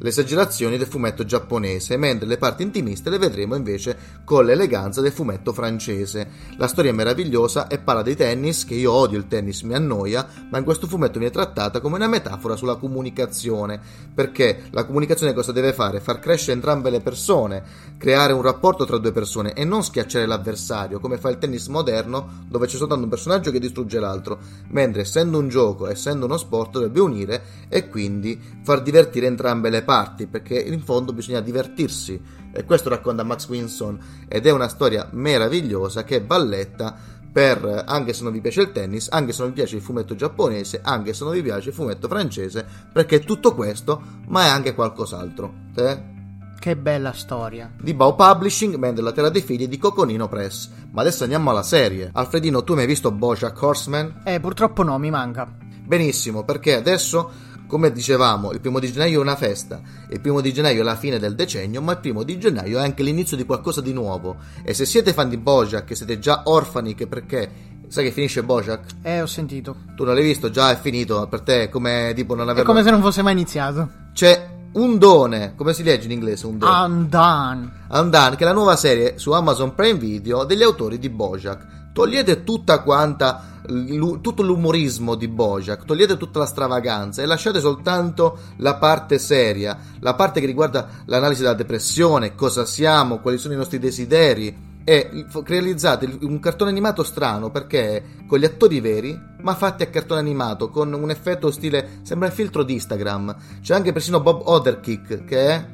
alle 0.00 0.08
esagerazioni 0.08 0.76
del 0.76 0.86
fumetto 0.86 1.24
giapponese, 1.24 1.96
mentre 1.96 2.26
le 2.26 2.38
parti 2.38 2.62
intimiste 2.62 3.10
le 3.10 3.18
vedremo 3.18 3.54
invece 3.54 3.96
con 4.24 4.44
l'eleganza 4.44 5.00
del 5.00 5.12
fumetto 5.12 5.52
francese. 5.52 6.28
La 6.56 6.68
storia 6.68 6.90
è 6.90 6.94
meravigliosa 6.94 7.66
e 7.66 7.78
parla 7.78 8.02
di 8.02 8.16
tennis, 8.16 8.64
che 8.64 8.74
io 8.74 8.92
odio 8.92 9.18
il 9.18 9.26
tennis, 9.28 9.62
mi 9.62 9.74
annoia, 9.74 10.26
ma 10.50 10.58
in 10.58 10.64
questo 10.64 10.86
fumetto 10.86 11.18
viene 11.18 11.32
trattata 11.32 11.80
come 11.80 11.96
una 11.96 12.08
metafora 12.08 12.56
sulla 12.56 12.76
comunicazione, 12.76 13.80
perché 14.14 14.64
la 14.70 14.84
comunicazione 14.84 15.32
cosa 15.32 15.52
deve 15.52 15.72
fare? 15.72 16.00
Far 16.00 16.18
crescere 16.20 16.52
entrambe 16.52 16.90
le 16.90 17.00
persone, 17.00 17.62
creare 17.96 18.32
un 18.32 18.42
rapporto 18.42 18.84
tra 18.84 18.98
due 18.98 19.12
persone 19.12 19.52
e 19.52 19.64
non 19.64 19.82
schiacciare 19.82 20.26
l'avversario, 20.26 21.00
come 21.00 21.18
fa 21.18 21.30
il 21.30 21.38
tennis 21.38 21.66
moderno, 21.66 22.44
dove 22.48 22.66
c'è 22.66 22.76
soltanto 22.76 23.04
un 23.04 23.10
personaggio 23.10 23.50
che 23.50 23.58
distrugge 23.58 23.98
l'altro, 23.98 24.38
mentre 24.68 25.02
essendo 25.02 25.38
un 25.38 25.48
gioco, 25.48 25.88
essendo 25.88 26.26
uno 26.26 26.36
sport, 26.36 26.72
dovrebbe 26.72 27.00
unire 27.00 27.42
e 27.68 27.88
quindi 27.88 28.40
far 28.62 28.82
divertire 28.82 29.26
entrambe 29.26 29.70
le 29.70 29.82
parti, 29.88 30.26
perché 30.26 30.60
in 30.60 30.82
fondo 30.82 31.14
bisogna 31.14 31.40
divertirsi. 31.40 32.20
E 32.52 32.64
questo 32.66 32.90
racconta 32.90 33.22
Max 33.22 33.48
Winson 33.48 33.98
ed 34.28 34.46
è 34.46 34.50
una 34.50 34.68
storia 34.68 35.08
meravigliosa 35.12 36.04
che 36.04 36.20
balletta 36.20 36.94
per 37.32 37.84
anche 37.86 38.12
se 38.12 38.22
non 38.22 38.32
vi 38.32 38.42
piace 38.42 38.60
il 38.60 38.72
tennis, 38.72 39.08
anche 39.10 39.32
se 39.32 39.40
non 39.40 39.48
vi 39.48 39.54
piace 39.54 39.76
il 39.76 39.82
fumetto 39.82 40.14
giapponese, 40.14 40.80
anche 40.82 41.14
se 41.14 41.24
non 41.24 41.32
vi 41.32 41.40
piace 41.40 41.70
il 41.70 41.74
fumetto 41.74 42.06
francese, 42.06 42.66
perché 42.92 43.16
è 43.16 43.20
tutto 43.20 43.54
questo, 43.54 44.02
ma 44.26 44.44
è 44.44 44.48
anche 44.48 44.74
qualcos'altro. 44.74 45.54
Eh? 45.74 46.16
Che 46.58 46.76
bella 46.76 47.12
storia. 47.12 47.72
di 47.80 47.94
Bao 47.94 48.14
Publishing, 48.14 48.74
mentre 48.74 49.02
la 49.02 49.12
Terra 49.12 49.30
dei 49.30 49.40
Figli 49.40 49.68
di 49.68 49.78
Coconino 49.78 50.28
Press. 50.28 50.68
Ma 50.90 51.00
adesso 51.00 51.22
andiamo 51.22 51.48
alla 51.48 51.62
serie. 51.62 52.10
Alfredino, 52.12 52.62
tu 52.62 52.74
mi 52.74 52.80
hai 52.80 52.86
visto 52.86 53.10
Bojack 53.10 53.62
Horseman? 53.62 54.20
Eh, 54.24 54.38
purtroppo 54.38 54.82
no, 54.82 54.98
mi 54.98 55.08
manca. 55.08 55.50
Benissimo, 55.88 56.44
perché 56.44 56.74
adesso, 56.74 57.30
come 57.68 57.92
dicevamo, 57.92 58.50
il 58.52 58.60
primo 58.60 58.80
di 58.80 58.90
gennaio 58.90 59.18
è 59.18 59.22
una 59.22 59.36
festa. 59.36 59.80
Il 60.10 60.20
primo 60.20 60.40
di 60.40 60.52
gennaio 60.52 60.80
è 60.80 60.84
la 60.84 60.96
fine 60.96 61.18
del 61.18 61.36
decennio, 61.36 61.82
ma 61.82 61.92
il 61.92 61.98
primo 61.98 62.24
di 62.24 62.38
gennaio 62.38 62.78
è 62.78 62.82
anche 62.82 63.02
l'inizio 63.04 63.36
di 63.36 63.44
qualcosa 63.44 63.80
di 63.80 63.92
nuovo. 63.92 64.36
E 64.64 64.74
se 64.74 64.86
siete 64.86 65.12
fan 65.12 65.28
di 65.28 65.36
Bojack, 65.36 65.94
siete 65.94 66.18
già 66.18 66.42
orfani, 66.46 66.94
che 66.94 67.06
perché... 67.06 67.66
Sai 67.88 68.04
che 68.04 68.10
finisce 68.10 68.42
Bojack? 68.42 68.96
Eh, 69.02 69.22
ho 69.22 69.26
sentito. 69.26 69.76
Tu 69.96 70.04
non 70.04 70.14
l'hai 70.14 70.22
visto? 70.22 70.50
Già 70.50 70.70
è 70.70 70.78
finito. 70.78 71.26
Per 71.26 71.40
te 71.40 71.62
è 71.64 71.68
come 71.70 72.12
tipo 72.14 72.34
non 72.34 72.48
È 72.48 72.50
averlo... 72.50 72.70
come 72.70 72.82
se 72.82 72.90
non 72.90 73.00
fosse 73.00 73.22
mai 73.22 73.32
iniziato. 73.32 73.88
C'è 74.12 74.46
un 74.72 74.98
done. 74.98 75.54
Come 75.56 75.72
si 75.72 75.82
legge 75.82 76.04
in 76.04 76.12
inglese? 76.12 76.46
Un 76.46 76.58
done. 76.58 76.94
Undone. 76.94 77.72
Undone, 77.88 78.36
che 78.36 78.44
è 78.44 78.46
la 78.46 78.52
nuova 78.52 78.76
serie 78.76 79.18
su 79.18 79.32
Amazon 79.32 79.74
Prime 79.74 79.98
Video 79.98 80.44
degli 80.44 80.62
autori 80.62 80.98
di 80.98 81.08
Bojack. 81.08 81.77
Togliete 81.98 82.44
tutta 82.44 82.80
quanta 82.82 83.56
tutto 83.66 84.42
l'umorismo 84.42 85.16
di 85.16 85.26
Bojack, 85.26 85.84
togliete 85.84 86.16
tutta 86.16 86.38
la 86.38 86.46
stravaganza 86.46 87.22
e 87.22 87.26
lasciate 87.26 87.58
soltanto 87.58 88.38
la 88.58 88.76
parte 88.76 89.18
seria, 89.18 89.76
la 89.98 90.14
parte 90.14 90.38
che 90.38 90.46
riguarda 90.46 90.88
l'analisi 91.06 91.42
della 91.42 91.54
depressione, 91.54 92.36
cosa 92.36 92.64
siamo, 92.64 93.18
quali 93.18 93.36
sono 93.36 93.54
i 93.54 93.56
nostri 93.56 93.80
desideri 93.80 94.80
e 94.84 95.26
realizzate 95.44 96.18
un 96.20 96.38
cartone 96.38 96.70
animato 96.70 97.02
strano 97.02 97.50
perché 97.50 98.04
con 98.28 98.38
gli 98.38 98.44
attori 98.44 98.78
veri, 98.78 99.20
ma 99.42 99.56
fatti 99.56 99.82
a 99.82 99.86
cartone 99.86 100.20
animato 100.20 100.70
con 100.70 100.92
un 100.92 101.10
effetto 101.10 101.50
stile 101.50 101.98
sembra 102.02 102.28
il 102.28 102.34
filtro 102.34 102.62
di 102.62 102.74
Instagram. 102.74 103.36
C'è 103.60 103.74
anche 103.74 103.90
persino 103.90 104.20
Bob 104.20 104.42
Oderkick 104.44 105.24
che 105.24 105.48
è 105.48 105.66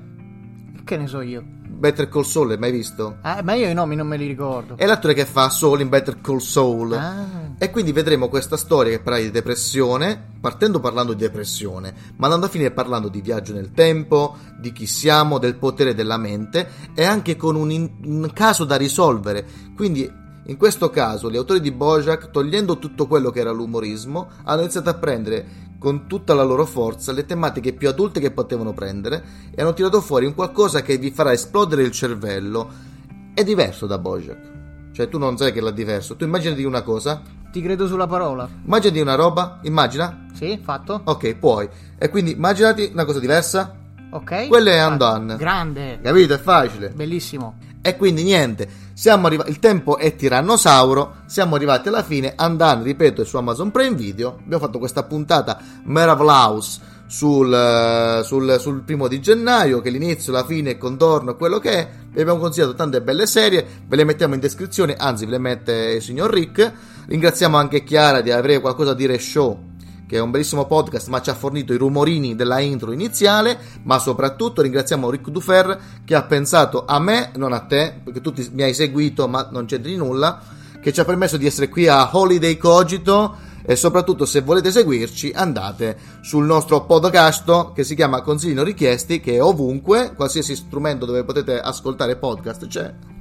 Che 0.85 0.97
ne 0.97 1.07
so 1.07 1.21
io. 1.21 1.64
Better 1.85 2.09
Call 2.09 2.23
Saul, 2.23 2.49
l'hai 2.49 2.57
mai 2.57 2.71
visto? 2.71 3.19
Eh, 3.23 3.43
ma 3.43 3.53
io 3.53 3.69
i 3.69 3.75
nomi 3.75 3.95
non 3.95 4.07
me 4.07 4.17
li 4.17 4.27
ricordo. 4.27 4.79
È 4.79 4.87
l'attore 4.87 5.13
che 5.13 5.27
fa 5.27 5.51
Soul 5.51 5.83
in 5.83 5.91
Better 5.91 6.19
Call 6.23 6.39
Saul. 6.39 6.95
Ah. 6.95 7.27
E 7.59 7.71
quindi 7.71 7.93
vedremo 7.93 8.31
questa 8.31 8.57
storia 8.57 8.97
che 8.97 9.03
parla 9.03 9.19
di 9.19 9.31
depressione, 9.31 10.37
partendo 10.41 10.81
parlando 10.81 11.13
di 11.13 11.21
depressione, 11.21 11.93
ma 12.17 12.25
andando 12.25 12.47
a 12.47 12.49
finire 12.49 12.71
parlando 12.71 13.09
di 13.09 13.21
viaggio 13.21 13.53
nel 13.53 13.73
tempo, 13.73 14.35
di 14.59 14.73
chi 14.73 14.87
siamo, 14.87 15.37
del 15.37 15.57
potere 15.57 15.95
della 15.95 16.17
mente 16.17 16.71
e 16.95 17.05
anche 17.05 17.37
con 17.37 17.55
un, 17.55 17.71
in- 17.71 17.91
un 18.05 18.31
caso 18.33 18.65
da 18.65 18.77
risolvere. 18.77 19.45
Quindi 19.77 20.11
in 20.47 20.57
questo 20.57 20.91
caso 20.91 21.31
gli 21.31 21.37
autori 21.37 21.61
di 21.61 21.71
Bojack, 21.73 22.31
togliendo 22.31 22.79
tutto 22.79 23.07
quello 23.07 23.31
che 23.31 23.41
era 23.41 23.51
l'umorismo, 23.51 24.29
hanno 24.45 24.61
iniziato 24.63 24.91
a 24.91 24.95
prendere 24.95 25.63
con 25.79 26.07
tutta 26.07 26.35
la 26.35 26.43
loro 26.43 26.65
forza 26.67 27.13
le 27.13 27.27
tematiche 27.27 27.73
più 27.73 27.89
adulte 27.89 28.21
che 28.21 28.31
potevano 28.31 28.73
prendere 28.73 29.23
e 29.55 29.61
hanno 29.63 29.75
tirato 29.75 30.01
fuori 30.01 30.27
un 30.27 30.35
qualcosa 30.35 30.83
che 30.83 30.97
vi 30.99 31.11
farà 31.11 31.33
esplodere 31.33 31.83
il 31.83 31.91
cervello. 31.91 32.71
È 33.35 33.43
diverso 33.43 33.87
da 33.87 33.99
Bojack. 33.99 34.53
Cioè 34.93 35.09
tu 35.09 35.19
non 35.19 35.37
sai 35.37 35.53
che 35.53 35.61
è 35.61 35.73
diverso. 35.73 36.15
Tu 36.15 36.25
immaginati 36.25 36.63
una 36.65 36.83
cosa, 36.83 37.21
Ti 37.51 37.61
credo 37.61 37.87
sulla 37.87 38.07
parola. 38.07 38.49
immaginati 38.65 39.01
una 39.01 39.15
roba, 39.17 39.59
immagina. 39.63 40.27
Sì, 40.35 40.59
fatto? 40.63 41.01
Ok, 41.05 41.35
puoi. 41.35 41.69
E 41.99 42.09
quindi 42.09 42.33
immaginati 42.33 42.91
una 42.93 43.05
cosa 43.05 43.19
diversa. 43.19 43.75
Ok. 44.11 44.47
Quello 44.49 44.71
è. 44.71 44.87
Undone. 44.87 45.37
Grande. 45.37 45.99
Capito? 46.01 46.35
È 46.35 46.39
facile. 46.39 46.91
Bellissimo. 46.91 47.57
E 47.87 47.99
quindi 47.99 48.23
niente, 48.23 48.67
arrivati, 49.05 49.51
il 49.51 49.59
tempo 49.59 49.99
è 49.99 50.17
tirannosauro, 50.17 51.17
siamo 51.27 51.55
arrivati 51.55 51.89
alla 51.89 52.03
fine, 52.03 52.33
Andan, 52.35 52.83
ripeto, 52.83 53.25
su 53.25 53.37
Amazon 53.37 53.71
Prime 53.71 53.95
Video, 53.95 54.39
abbiamo 54.41 54.65
fatto 54.65 54.79
questa 54.79 55.03
puntata 55.03 55.61
Meravlaus 55.85 56.81
sul, 57.07 57.53
eh, 57.53 58.23
sul, 58.25 58.57
sul 58.59 58.81
primo 58.85 59.07
di 59.07 59.21
gennaio, 59.21 59.83
che 59.83 59.91
l'inizio, 59.91 60.33
la 60.33 60.47
fine, 60.47 60.71
il 60.71 60.79
contorno, 60.79 61.37
quello 61.37 61.59
che 61.59 61.71
è, 61.73 61.89
vi 62.11 62.23
abbiamo 62.23 62.41
consigliato 62.41 62.73
tante 62.73 63.03
belle 63.03 63.27
serie, 63.27 63.67
ve 63.87 63.97
le 63.97 64.05
mettiamo 64.05 64.33
in 64.33 64.41
descrizione, 64.41 64.95
anzi 64.97 65.27
ve 65.27 65.33
le 65.33 65.39
mette 65.39 65.73
il 65.97 66.03
signor 66.03 66.33
Rick, 66.33 66.73
ringraziamo 67.07 67.59
anche 67.59 67.85
Chiara 67.85 68.23
di 68.23 68.31
avere 68.31 68.61
qualcosa 68.61 68.93
a 68.93 68.95
dire 68.95 69.19
show 69.19 69.73
che 70.07 70.17
è 70.17 70.21
un 70.21 70.31
bellissimo 70.31 70.67
podcast, 70.67 71.09
ma 71.09 71.21
ci 71.21 71.31
ha 71.31 71.35
fornito 71.35 71.73
i 71.73 71.79
rumorini 71.79 72.35
della 72.35 72.61
intro 72.61 72.93
iniziale, 72.93 73.59
ma 73.83 73.99
soprattutto 73.99 74.63
ringraziamo 74.63 75.11
Rick 75.11 75.31
Dufer 75.31 75.79
che 76.05 76.15
ha 76.15 76.23
pensato 76.23 76.85
a 76.87 76.99
me, 76.99 77.31
non 77.37 77.53
a 77.53 77.61
te, 77.61 78.01
perché 78.03 78.21
tu 78.21 78.33
ti- 78.33 78.51
mi 78.53 78.63
hai 78.63 78.75
seguito, 78.75 79.29
ma 79.29 79.49
non 79.51 79.67
c'entri 79.67 79.97
nulla, 79.97 80.41
che 80.81 80.93
ci 80.93 81.01
ha 81.01 81.05
permesso 81.05 81.37
di 81.37 81.47
essere 81.47 81.69
qui 81.69 81.89
a 81.89 82.11
Holiday 82.13 82.57
Cogito 82.57 83.37
e 83.67 83.77
soprattutto 83.77 84.27
se 84.27 84.43
volete 84.43 84.71
seguirci 84.71 85.33
andate 85.35 85.97
sul 86.21 86.45
nostro 86.45 86.85
podcast 86.85 87.73
che 87.73 87.83
si 87.83 87.95
chiama 87.95 88.21
Consigli 88.21 88.53
non 88.53 88.65
richiesti, 88.65 89.21
che 89.21 89.37
è 89.37 89.43
ovunque, 89.43 90.13
qualsiasi 90.15 90.55
strumento 90.55 91.07
dove 91.07 91.25
potete 91.25 91.59
ascoltare 91.59 92.17
podcast 92.17 92.67
c'è 92.67 93.14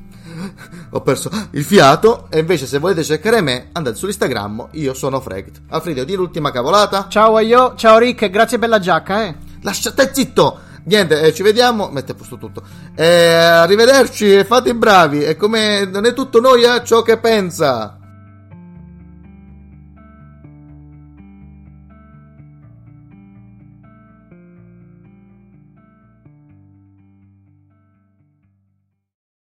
ho 0.91 1.01
perso 1.01 1.29
il 1.51 1.63
fiato. 1.63 2.27
E 2.29 2.39
invece, 2.39 2.65
se 2.65 2.79
volete 2.79 3.03
cercare 3.03 3.41
me, 3.41 3.69
andate 3.71 3.95
sull'Instagram. 3.95 4.67
Io 4.71 4.93
sono 4.93 5.19
Fregt. 5.19 5.61
Alfredo, 5.69 6.03
di 6.03 6.15
l'ultima 6.15 6.51
cavolata. 6.51 7.07
Ciao 7.09 7.35
a 7.35 7.41
io, 7.41 7.73
ciao 7.75 7.97
Rick, 7.97 8.29
grazie 8.29 8.59
per 8.59 8.69
la 8.69 8.79
giacca, 8.79 9.25
eh. 9.25 9.35
Lasciate 9.61 10.11
zitto. 10.13 10.59
Niente, 10.85 11.21
eh, 11.21 11.33
ci 11.33 11.43
vediamo. 11.43 11.89
Mette 11.89 12.11
a 12.11 12.15
posto 12.15 12.37
tutto. 12.37 12.61
Eh, 12.95 13.05
arrivederci 13.05 14.35
e 14.35 14.43
fate 14.43 14.69
i 14.69 14.73
bravi. 14.73 15.23
E 15.23 15.35
come 15.35 15.85
non 15.85 16.05
è 16.05 16.13
tutto 16.13 16.39
noi, 16.41 16.63
eh, 16.63 16.83
ciò 16.83 17.01
che 17.01 17.17
pensa. 17.17 17.99